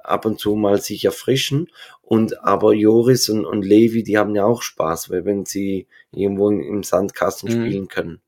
[0.03, 1.69] ab und zu mal sich erfrischen.
[2.01, 6.49] Und aber Joris und, und Levi, die haben ja auch Spaß, weil wenn sie irgendwo
[6.49, 7.65] im Sandkasten mhm.
[7.65, 8.21] spielen können.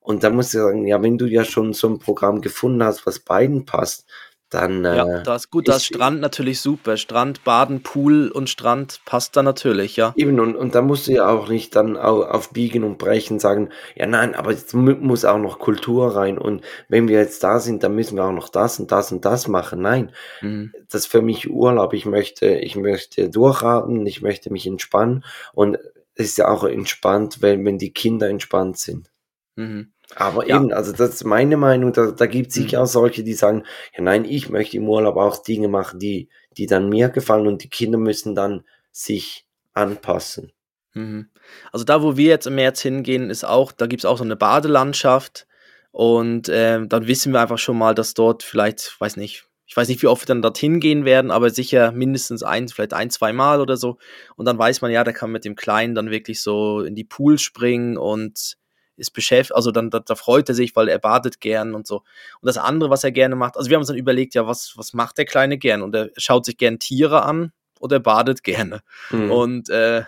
[0.00, 3.06] Und da muss ich sagen, ja, wenn du ja schon so ein Programm gefunden hast,
[3.06, 4.06] was beiden passt,
[4.50, 4.84] dann.
[4.84, 6.96] Ja, äh, das ist gut, das Strand natürlich super.
[6.96, 10.12] Strand, Baden, Pool und Strand passt da natürlich, ja.
[10.16, 13.70] Eben, und, und da musst du ja auch nicht dann auf Biegen und Brechen sagen,
[13.94, 17.82] ja nein, aber jetzt muss auch noch Kultur rein und wenn wir jetzt da sind,
[17.82, 19.80] dann müssen wir auch noch das und das und das machen.
[19.80, 20.72] Nein, mhm.
[20.88, 21.92] das ist für mich Urlaub.
[21.94, 25.78] Ich möchte, ich möchte durchatmen, ich möchte mich entspannen und
[26.14, 29.10] es ist ja auch entspannt, wenn, wenn die Kinder entspannt sind.
[29.56, 29.92] Mhm.
[30.16, 30.56] Aber ja.
[30.56, 32.84] eben, also das ist meine Meinung, da, da gibt es sicher mhm.
[32.84, 33.64] auch solche, die sagen,
[33.96, 37.62] ja nein, ich möchte im Urlaub auch Dinge machen, die, die dann mir gefallen und
[37.62, 40.52] die Kinder müssen dann sich anpassen.
[40.94, 41.28] Mhm.
[41.72, 44.24] Also da, wo wir jetzt im März hingehen, ist auch, da gibt es auch so
[44.24, 45.46] eine Badelandschaft
[45.92, 49.86] und äh, dann wissen wir einfach schon mal, dass dort vielleicht, weiß nicht, ich weiß
[49.86, 53.32] nicht, wie oft wir dann dorthin gehen werden, aber sicher mindestens ein, vielleicht ein, zwei
[53.32, 53.98] Mal oder so.
[54.34, 56.96] Und dann weiß man ja, da kann man mit dem Kleinen dann wirklich so in
[56.96, 58.56] die Pool springen und
[59.00, 61.96] ist beschäftigt, also dann da, da, freut er sich, weil er badet gern und so.
[61.96, 64.74] Und das andere, was er gerne macht, also wir haben uns dann überlegt, ja, was,
[64.76, 65.82] was macht der Kleine gern?
[65.82, 68.82] Und er schaut sich gern Tiere an oder er badet gerne.
[69.10, 69.30] Mhm.
[69.30, 70.04] Und äh,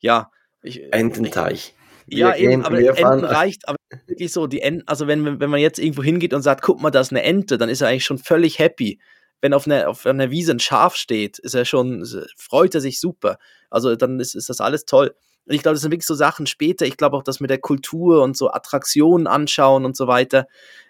[0.00, 0.30] ja,
[0.62, 1.74] ich, Ententeich.
[2.06, 3.76] Ich, ja, eben, gehen, aber Enten reicht, aber
[4.06, 6.90] wirklich so, die Enten, also wenn, wenn man jetzt irgendwo hingeht und sagt, guck mal,
[6.90, 8.98] da ist eine Ente, dann ist er eigentlich schon völlig happy.
[9.40, 12.06] Wenn auf einer, auf einer Wiese ein Schaf steht, ist er schon,
[12.36, 13.38] freut er sich super.
[13.70, 15.14] Also dann ist, ist das alles toll.
[15.46, 16.86] Und ich glaube, das sind wirklich so Sachen später.
[16.86, 20.46] Ich glaube auch, dass mit der Kultur und so Attraktionen anschauen und so weiter,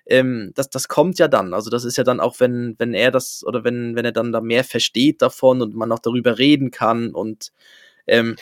[0.07, 1.55] ähm, das, das kommt ja dann.
[1.55, 4.33] Also das ist ja dann auch, wenn, wenn er das oder wenn, wenn er dann
[4.33, 7.53] da mehr versteht davon und man auch darüber reden kann und
[8.07, 8.37] ähm,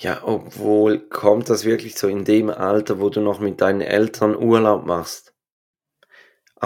[0.00, 4.36] ja, obwohl kommt das wirklich so in dem Alter, wo du noch mit deinen Eltern
[4.36, 5.33] Urlaub machst?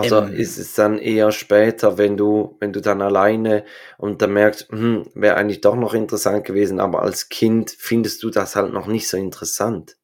[0.00, 0.34] Also Ähm.
[0.34, 3.64] ist es dann eher später, wenn du, wenn du dann alleine
[3.96, 8.30] und dann merkst, hm, wäre eigentlich doch noch interessant gewesen, aber als Kind findest du
[8.30, 9.96] das halt noch nicht so interessant.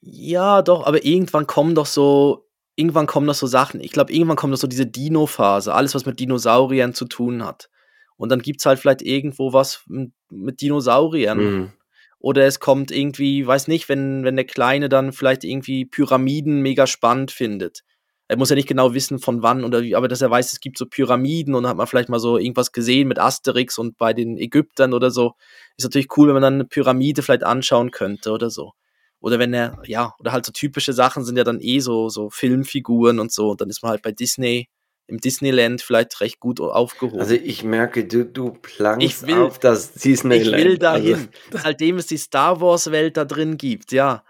[0.00, 2.44] Ja, doch, aber irgendwann kommen doch so
[2.76, 3.80] irgendwann kommen doch so Sachen.
[3.80, 7.70] Ich glaube, irgendwann kommt doch so diese Dino-Phase, alles, was mit Dinosauriern zu tun hat.
[8.16, 9.84] Und dann gibt's halt vielleicht irgendwo was
[10.30, 11.38] mit Dinosauriern.
[11.38, 11.72] Mhm.
[12.18, 16.86] Oder es kommt irgendwie, weiß nicht, wenn wenn der Kleine dann vielleicht irgendwie Pyramiden mega
[16.86, 17.84] spannend findet.
[18.28, 20.60] Er muss ja nicht genau wissen, von wann oder wie, aber dass er weiß, es
[20.60, 24.14] gibt so Pyramiden und hat man vielleicht mal so irgendwas gesehen mit Asterix und bei
[24.14, 25.34] den Ägyptern oder so.
[25.76, 28.72] Ist natürlich cool, wenn man dann 'ne Pyramide vielleicht anschauen könnte oder so.
[29.20, 32.30] Oder wenn er ja, oder halt so typische Sachen sind ja dann eh so so
[32.30, 34.68] Filmfiguren und so und dann ist man halt bei Disney
[35.06, 37.20] im Disneyland vielleicht recht gut aufgehoben.
[37.20, 40.64] Also ich merke, du, du plankst Ich will- auf das ich Disneyland.
[40.64, 41.14] will dahin.
[41.52, 44.24] Also, Seitdem es die Star Wars Welt da drin gibt, ja,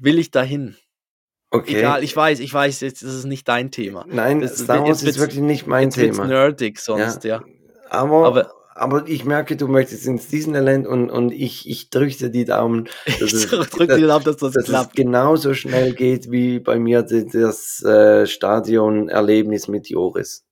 [0.00, 0.76] will ich dahin.
[1.54, 1.78] Okay.
[1.78, 4.04] Egal, ich weiß, ich weiß, jetzt ist es nicht dein Thema.
[4.08, 6.26] Nein, Das- Star jetzt Wars ist wirklich nicht mein Jetzt Thema.
[6.26, 7.42] nerdig sonst, ja.
[7.90, 12.44] Aber, Aber- aber, ich merke, du möchtest ins Disneyland und, und ich, ich drücke die
[12.44, 14.96] Daumen, Ich es, drücke dass, dir ab, dass das dass es klappt.
[14.96, 20.44] genauso schnell geht wie bei mir das äh, Stadionerlebnis mit Joris.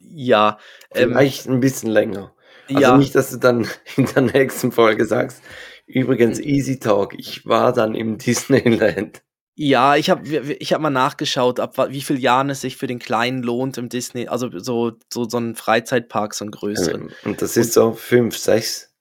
[0.00, 0.58] Ja,
[0.94, 2.34] ähm, Vielleicht ein bisschen länger.
[2.68, 3.66] Also ja, nicht, dass du dann
[3.96, 5.42] in der nächsten Folge sagst,
[5.86, 6.44] übrigens Hm.
[6.46, 9.22] Easy Talk, ich war dann im Disneyland.
[9.54, 12.98] Ja, ich habe ich habe mal nachgeschaut, ab wie viel Jahren es sich für den
[12.98, 17.12] Kleinen lohnt im Disney, also so so so ein Freizeitpark, so ein größeren.
[17.24, 18.94] Und das ist so fünf, sechs.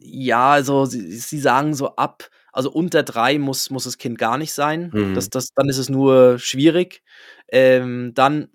[0.00, 4.38] Ja, also sie, sie sagen so ab, also unter drei muss, muss das Kind gar
[4.38, 4.90] nicht sein.
[4.92, 5.14] Mhm.
[5.14, 7.02] Das, das, dann ist es nur schwierig.
[7.48, 8.48] Ähm, dann,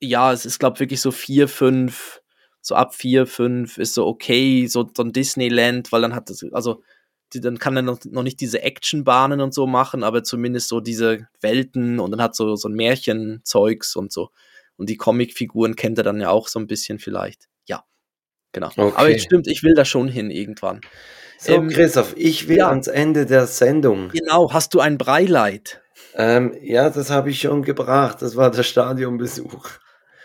[0.00, 2.20] ja, es ist, glaube ich, wirklich so vier, fünf,
[2.60, 6.44] so ab vier, fünf ist so okay, so, so ein Disneyland, weil dann hat das,
[6.52, 6.82] also
[7.34, 10.80] die, dann kann er noch, noch nicht diese Actionbahnen und so machen, aber zumindest so
[10.80, 14.30] diese Welten und dann hat so, so ein Märchenzeugs und so.
[14.76, 17.48] Und die Comicfiguren kennt er dann ja auch so ein bisschen vielleicht.
[17.66, 17.84] Ja,
[18.52, 18.68] genau.
[18.74, 19.14] Aber Okay.
[19.14, 20.80] es stimmt, ich will da schon hin irgendwann.
[21.38, 22.68] So, Ähm, Christoph, ich will ja.
[22.68, 24.08] ans Ende der Sendung.
[24.10, 25.82] Genau, hast du ein Breileid?
[26.14, 28.22] Ähm, ja, das habe ich schon gebracht.
[28.22, 29.68] Das war der Stadionbesuch.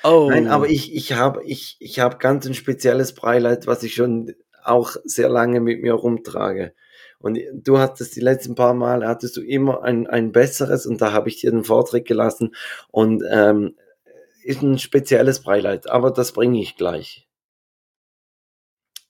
[0.03, 0.27] Oh.
[0.29, 4.33] Nein, aber ich, ich habe ich, ich hab ganz ein spezielles Breileid, was ich schon
[4.63, 6.73] auch sehr lange mit mir rumtrage.
[7.19, 11.11] Und du hattest die letzten paar Mal, hattest du immer ein, ein besseres und da
[11.13, 12.55] habe ich dir den Vortritt gelassen
[12.91, 13.75] und ähm,
[14.43, 17.26] ist ein spezielles Breileid, aber das bringe ich gleich.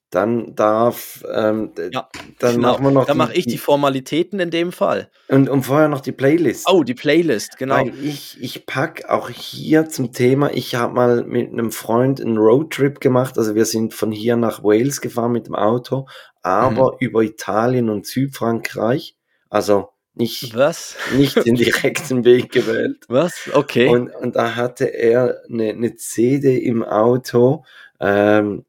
[0.09, 2.07] Dann darf, ähm, Ja,
[2.39, 2.71] dann genau.
[2.73, 5.09] machen wir noch Dann mache ich die Formalitäten in dem Fall.
[5.27, 6.65] und, und vorher noch die Playlist.
[6.71, 7.75] Oh, die Playlist, genau.
[7.75, 12.37] Weil ich, ich pack auch hier zum Thema, ich habe mal mit einem Freund einen
[12.37, 16.07] Roadtrip gemacht, also wir sind von hier nach Wales gefahren mit dem Auto,
[16.41, 16.97] aber Mhm.
[16.99, 19.17] über Italien und Südfrankreich,
[19.49, 20.95] also nicht, Was?
[21.15, 23.03] nicht den direkten Weg gewählt.
[23.09, 23.49] Was?
[23.53, 23.89] Okay.
[23.89, 27.65] Und, und da hatte er eine, eine CD im Auto,
[27.99, 28.63] ähm,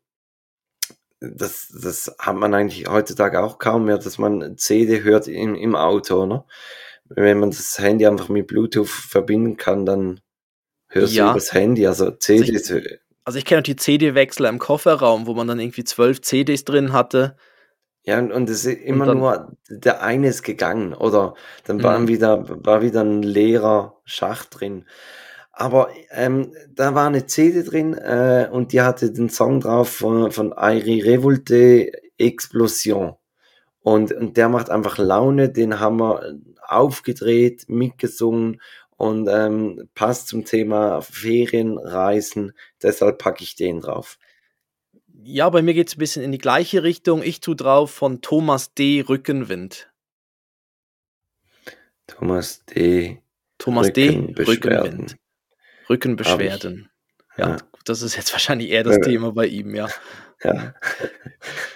[1.20, 5.74] das, das hat man eigentlich heutzutage auch kaum mehr, dass man CD hört im, im
[5.74, 6.44] Auto, ne?
[7.10, 10.20] Wenn man das Handy einfach mit Bluetooth verbinden kann, dann
[10.88, 11.24] hörst Ja.
[11.26, 11.86] du übers Handy.
[11.86, 12.70] Also CDs,
[13.24, 16.92] also ich kenne auch die CD-Wechsler im Kofferraum, wo man dann irgendwie zwölf CDs drin
[16.92, 17.36] hatte.
[18.04, 21.98] ja, und, und es ist immer dann- nur, der eine ist gegangen oder dann war,
[21.98, 22.08] Mhm.
[22.08, 24.86] wieder, war wieder ein leerer Schacht drin.
[25.60, 30.30] Aber ähm, da war eine CD drin äh, und die hatte den Song drauf von,
[30.30, 33.16] von Airi Revolte Explosion.
[33.80, 38.60] Und, und der macht einfach Laune, den haben wir aufgedreht, mitgesungen
[38.96, 42.52] und ähm, passt zum Thema Ferienreisen.
[42.80, 44.16] Deshalb packe ich den drauf.
[45.24, 47.20] Ja, bei mir geht es ein bisschen in die gleiche Richtung.
[47.20, 49.00] Ich tu drauf von Thomas D.
[49.08, 49.90] Rückenwind.
[52.06, 53.20] Thomas D.
[53.58, 54.10] Thomas D.
[54.10, 54.84] Rückenbeschwerden.
[54.84, 55.18] Rückenwind.
[55.88, 56.88] Rückenbeschwerden.
[57.36, 57.56] Ja, Ja.
[57.84, 59.02] das ist jetzt wahrscheinlich eher das Ja.
[59.02, 59.88] Thema bei ihm, ja.
[60.44, 60.74] Ja,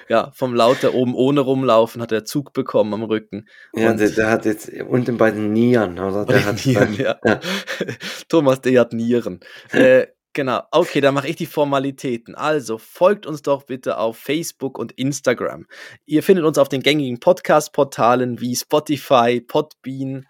[0.09, 3.49] Ja, vom lauter oben ohne rumlaufen hat er Zug bekommen am Rücken.
[3.75, 6.25] ja Und- der, der hat jetzt unten bei den Nieren, oder?
[6.27, 7.19] Der hat Nieren, ja.
[7.25, 7.41] ja.
[8.29, 8.79] Thomas D.
[8.79, 9.41] hat Nieren.
[9.73, 12.35] Äh, genau, okay, dann mache ich die Formalitäten.
[12.35, 15.67] Also folgt uns doch bitte auf Facebook und Instagram.
[16.05, 20.27] Ihr findet uns auf den gängigen Podcast-Portalen wie Spotify, Podbean,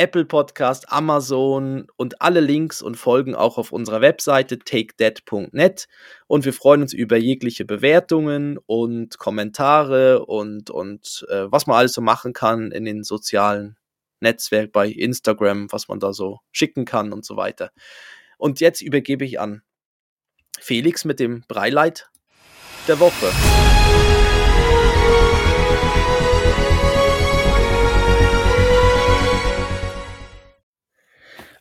[0.00, 5.88] Apple Podcast, Amazon und alle Links und Folgen auch auf unserer Webseite takedead.net.
[6.26, 11.92] Und wir freuen uns über jegliche Bewertungen und Kommentare und, und äh, was man alles
[11.92, 13.76] so machen kann in den sozialen
[14.20, 17.70] Netzwerk bei Instagram, was man da so schicken kann und so weiter.
[18.38, 19.60] Und jetzt übergebe ich an
[20.58, 22.08] Felix mit dem Breileid
[22.88, 23.30] der Woche.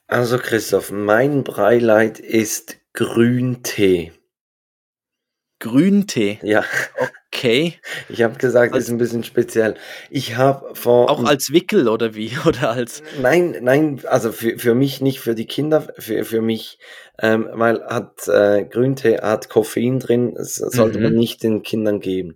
[0.10, 4.12] Also Christoph, mein Beileid ist Grüntee.
[5.60, 6.40] Grüntee.
[6.42, 6.64] Ja,
[7.32, 7.76] Okay.
[8.10, 9.76] ich habe gesagt, Als- ist ein bisschen speziell.
[10.10, 12.32] Ich habe vor Auch als Wickel oder wie?
[12.48, 13.04] Oder als.
[13.22, 16.80] Nein, nein, also für, für mich nicht, für die Kinder, für, für mich,
[17.20, 21.04] ähm, weil hat äh, Grüntee hat Koffein drin, das sollte Mhm.
[21.04, 22.34] man nicht den Kindern geben.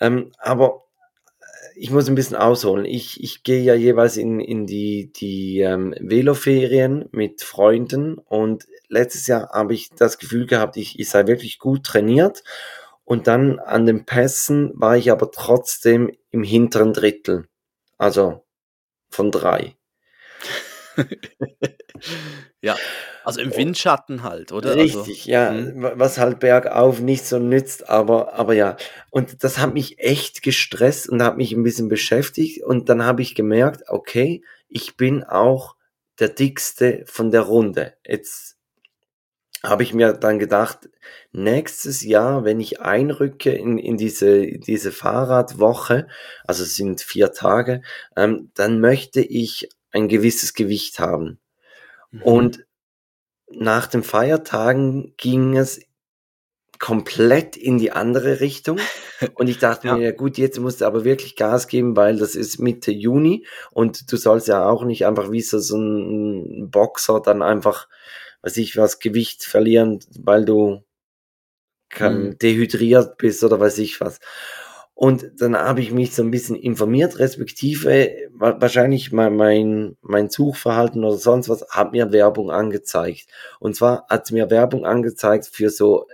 [0.00, 0.87] Ähm, aber
[1.80, 2.84] ich muss ein bisschen ausholen.
[2.84, 9.26] Ich, ich gehe ja jeweils in, in die, die ähm, Veloferien mit Freunden und letztes
[9.26, 12.42] Jahr habe ich das Gefühl gehabt, ich, ich sei wirklich gut trainiert.
[13.04, 17.46] Und dann an den Pässen war ich aber trotzdem im hinteren Drittel.
[17.96, 18.44] Also
[19.08, 19.76] von drei.
[22.60, 22.76] ja.
[23.28, 24.74] Also im Windschatten halt, oder?
[24.74, 25.82] Richtig, ja, hm.
[25.82, 28.78] wa- was halt bergauf nicht so nützt, aber, aber ja.
[29.10, 32.64] Und das hat mich echt gestresst und hat mich ein bisschen beschäftigt.
[32.64, 35.76] Und dann habe ich gemerkt, okay, ich bin auch
[36.18, 37.92] der dickste von der Runde.
[38.02, 38.56] Jetzt
[39.62, 40.88] habe ich mir dann gedacht,
[41.30, 46.08] nächstes Jahr, wenn ich einrücke in, in diese, diese Fahrradwoche,
[46.44, 47.82] also es sind vier Tage,
[48.16, 51.40] ähm, dann möchte ich ein gewisses Gewicht haben.
[52.10, 52.22] Mhm.
[52.22, 52.67] Und
[53.52, 55.80] nach den Feiertagen ging es
[56.78, 58.78] komplett in die andere Richtung.
[59.34, 59.94] Und ich dachte Ja.
[59.96, 63.46] mir, ja gut, jetzt musst du aber wirklich Gas geben, weil das ist Mitte Juni
[63.72, 67.88] und du sollst ja auch nicht einfach wie so, so ein Boxer dann einfach,
[68.42, 70.82] weiß ich was, Gewicht verlieren, weil du
[71.98, 72.38] Mhm.
[72.38, 74.20] dehydriert bist oder weiß ich was.
[75.00, 80.28] Und dann habe ich mich so ein bisschen informiert, respektive wa- wahrscheinlich mein, mein, mein
[80.28, 83.28] Suchverhalten oder sonst was hat mir Werbung angezeigt.
[83.60, 86.08] Und zwar hat mir Werbung angezeigt für so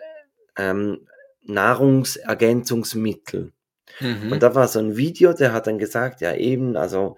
[0.58, 1.06] ähm,
[1.46, 3.52] Nahrungsergänzungsmittel.
[4.00, 4.32] Mhm.
[4.32, 7.16] Und da war so ein Video, der hat dann gesagt, ja eben, also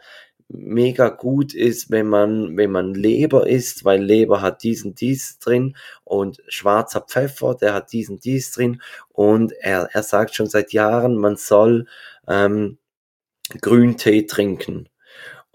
[0.48, 5.76] mega gut ist, wenn man, wenn man Leber isst, weil Leber hat diesen dies drin
[6.04, 11.16] und schwarzer Pfeffer, der hat diesen dies drin und er, er sagt schon seit Jahren,
[11.16, 11.86] man soll
[12.28, 12.78] ähm,
[13.60, 14.88] Grüntee trinken.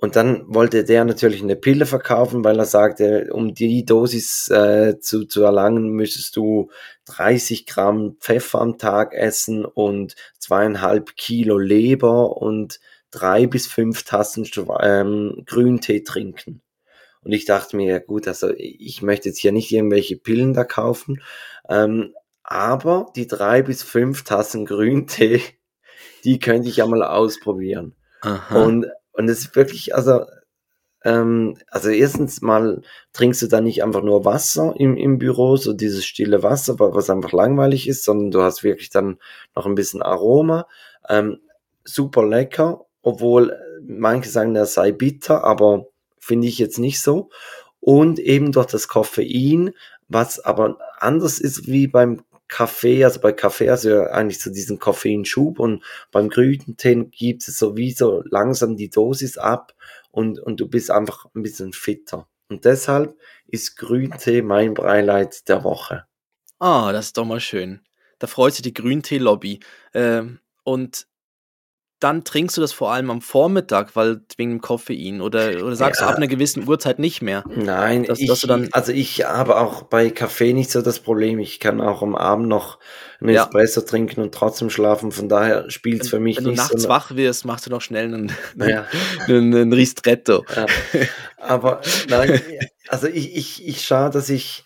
[0.01, 4.99] Und dann wollte der natürlich eine Pille verkaufen, weil er sagte, um die Dosis äh,
[4.99, 6.71] zu, zu erlangen, müsstest du
[7.05, 12.79] 30 Gramm Pfeffer am Tag essen und zweieinhalb Kilo Leber und
[13.11, 14.47] drei bis fünf Tassen
[14.81, 16.61] ähm, Grüntee trinken.
[17.23, 20.63] Und ich dachte mir, ja gut, also ich möchte jetzt hier nicht irgendwelche Pillen da
[20.63, 21.21] kaufen,
[21.69, 25.41] ähm, aber die drei bis fünf Tassen Grüntee,
[26.23, 27.95] die könnte ich ja mal ausprobieren.
[28.21, 28.63] Aha.
[28.63, 30.25] Und, und es ist wirklich, also,
[31.03, 32.81] ähm, also erstens mal
[33.13, 36.93] trinkst du da nicht einfach nur Wasser im, im Büro, so dieses stille Wasser, wa-
[36.93, 39.17] was einfach langweilig ist, sondern du hast wirklich dann
[39.55, 40.67] noch ein bisschen Aroma.
[41.09, 41.39] Ähm,
[41.83, 45.87] super lecker, obwohl manche sagen, er sei bitter, aber
[46.19, 47.29] finde ich jetzt nicht so.
[47.79, 49.73] Und eben durch das Koffein,
[50.07, 54.51] was aber anders ist wie beim Kaffee, also bei Kaffee hast du ja eigentlich so
[54.51, 59.73] diesen Koffeinschub und beim Grüntee gibt es sowieso langsam die Dosis ab
[60.11, 62.27] und, und du bist einfach ein bisschen fitter.
[62.49, 63.15] Und deshalb
[63.47, 66.05] ist Grüntee mein Beileid der Woche.
[66.59, 67.79] Ah, das ist doch mal schön.
[68.19, 69.61] Da freut sich die Grüntee-Lobby.
[69.93, 71.07] Ähm, und
[72.01, 76.01] dann trinkst du das vor allem am Vormittag, weil wegen dem Koffein oder, oder sagst
[76.01, 76.07] Ja.
[76.07, 77.43] du ab einer gewissen Uhrzeit nicht mehr.
[77.55, 80.99] Nein, Dass- ich, dass du dann- also ich habe auch bei Kaffee nicht so das
[80.99, 81.39] Problem.
[81.39, 82.79] Ich kann auch am Abend noch
[83.21, 83.43] einen Ja.
[83.43, 85.11] Espresso trinken und trotzdem schlafen.
[85.11, 86.89] Von daher spielt es für mich Wenn du nicht nachts so.
[86.89, 88.85] wach wirst, machst du noch schnell einen, Ja.
[89.27, 90.43] einen, einen Ristretto.
[90.55, 90.65] Ja.
[91.37, 92.41] Aber nein,
[92.87, 94.65] also ich, ich, ich schaue, dass ich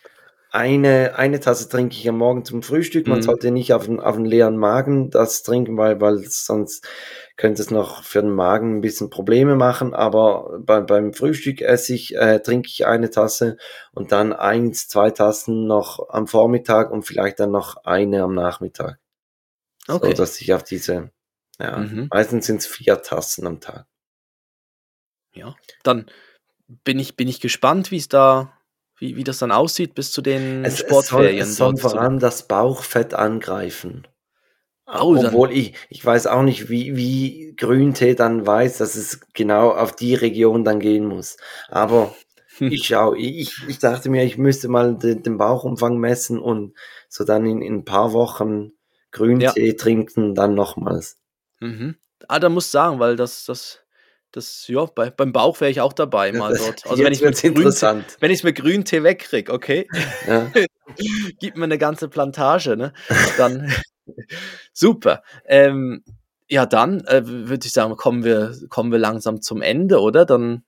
[0.55, 3.07] eine, eine Tasse trinke ich am Morgen zum Frühstück.
[3.07, 3.23] Man Mhm.
[3.23, 6.87] sollte nicht auf einen, auf einen leeren Magen das trinken, weil, weil sonst
[7.37, 9.93] könnte es noch für den Magen ein bisschen Probleme machen.
[9.93, 13.57] Aber bei, beim Frühstück esse ich, äh, trinke ich eine Tasse
[13.93, 18.99] und dann eins, zwei Tassen noch am Vormittag und vielleicht dann noch eine am Nachmittag.
[19.87, 20.07] Okay.
[20.07, 21.11] So, dass ich auf diese,
[21.59, 22.07] ja, Mhm.
[22.11, 23.85] meistens sind es vier Tassen am Tag.
[25.33, 25.55] Ja.
[25.83, 26.09] Dann
[26.67, 28.57] bin ich, bin ich gespannt, wie es da,
[28.97, 31.41] wie, wie das dann aussieht bis zu den Es, es soll, Sportferien.
[31.41, 34.07] es soll vor allem das Bauchfett angreifen.
[34.87, 39.71] Oh, Obwohl ich, ich weiß auch nicht, wie, wie Grüntee dann weiß, dass es genau
[39.71, 41.37] auf die Region dann gehen muss.
[41.69, 42.15] Aber
[42.59, 46.73] ich schau, ich, ich dachte mir, ich müsste mal den, den Bauchumfang messen und
[47.09, 48.73] so dann in, in ein paar Wochen
[49.11, 51.17] Grüntee trinken, dann nochmals.
[51.59, 51.95] Mhm.
[52.27, 53.79] Ah, da muss sagen, weil das, das,
[54.35, 56.85] das, ja, bei, beim Bauch wäre ich auch dabei mal dort.
[56.89, 59.87] Also wenn ich mit wenn ich mit Grüntee wegkrieg, okay,
[60.27, 60.51] Ja.
[61.39, 62.93] gib mir eine ganze Plantage, ne?
[63.37, 63.71] Dann
[64.73, 65.21] super.
[65.45, 66.03] Ähm,
[66.47, 70.25] ja, dann äh, würde ich sagen, kommen wir, kommen wir langsam zum Ende, oder?
[70.25, 70.63] Dann,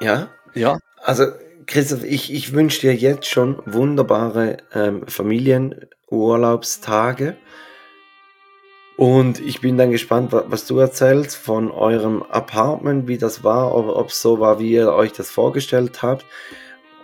[0.00, 0.78] ja, ja.
[1.02, 1.26] Also,
[1.66, 7.36] Christoph, ich, ich wünsche dir jetzt schon wunderbare ähm, Familienurlaubstage.
[8.98, 14.08] Und ich bin dann gespannt, was du erzählst von eurem Apartment, wie das war, ob
[14.08, 16.26] es so war, wie ihr euch das vorgestellt habt.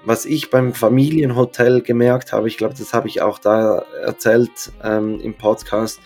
[0.04, 5.20] Was ich beim Familienhotel gemerkt habe, ich glaube, das habe ich auch da erzählt ähm,
[5.20, 6.00] im Podcast,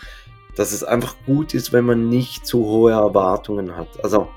[0.56, 4.04] dass es einfach gut ist, wenn man nicht zu hohe Erwartungen hat.
[4.04, 4.28] Also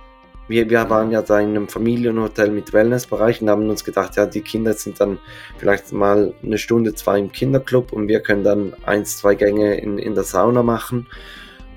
[0.47, 4.25] wir, wir waren ja da in einem Familienhotel mit Wellnessbereich und haben uns gedacht, ja,
[4.25, 5.19] die Kinder sind dann
[5.57, 9.97] vielleicht mal eine Stunde, zwei im Kinderclub und wir können dann eins, zwei Gänge in,
[9.97, 11.07] in der Sauna machen.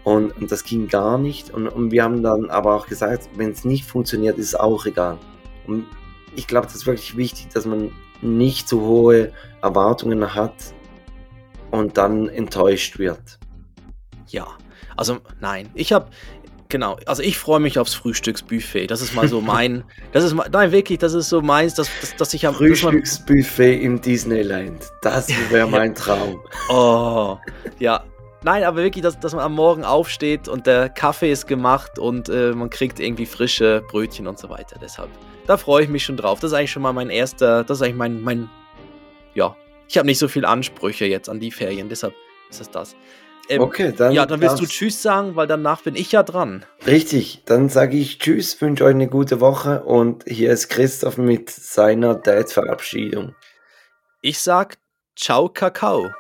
[0.05, 1.51] Und, und das ging gar nicht.
[1.51, 4.85] Und, und wir haben dann aber auch gesagt, wenn es nicht funktioniert, ist es auch
[4.85, 5.19] egal.
[5.67, 5.87] Und
[6.37, 7.91] ich glaube, das ist wirklich wichtig, dass man
[8.21, 9.33] nicht zu hohe
[9.63, 10.55] Erwartungen hat
[11.71, 13.39] und dann enttäuscht wird.
[14.29, 14.47] Ja,
[14.97, 16.11] also nein, ich habe
[16.69, 18.89] genau, also ich freue mich aufs Frühstücksbuffet.
[18.89, 22.17] Das ist mal so mein, das ist nein wirklich, das ist so meins, dass, dass,
[22.17, 24.85] dass ich am Frühstücksbuffet im Disneyland.
[25.03, 26.41] Das wäre mein Traum.
[26.69, 27.39] oh,
[27.79, 28.05] ja,
[28.45, 32.29] Nein, aber wirklich, dass, dass man am Morgen aufsteht und der Kaffee ist gemacht und
[32.29, 34.79] äh, man kriegt irgendwie frische Brötchen und so weiter.
[34.81, 35.09] Deshalb,
[35.47, 36.41] da freue ich mich schon drauf.
[36.41, 38.51] Das ist eigentlich schon mal mein erster, das ist eigentlich mein, mein
[39.33, 39.57] ja,
[39.89, 42.13] ich habe nicht so viele Ansprüche jetzt an die Ferien, deshalb
[42.51, 42.95] ist es das.
[43.49, 44.13] Ähm, okay, dann.
[44.13, 46.67] Ja, dann willst du Tschüss sagen, weil danach bin ich ja dran.
[46.87, 51.49] Richtig, dann sage ich Tschüss, wünsche euch eine gute Woche und hier ist Christoph mit
[51.49, 53.35] seiner Date-Verabschiedung.
[54.21, 54.77] Ich sag
[55.17, 56.11] Ciao, Kakao.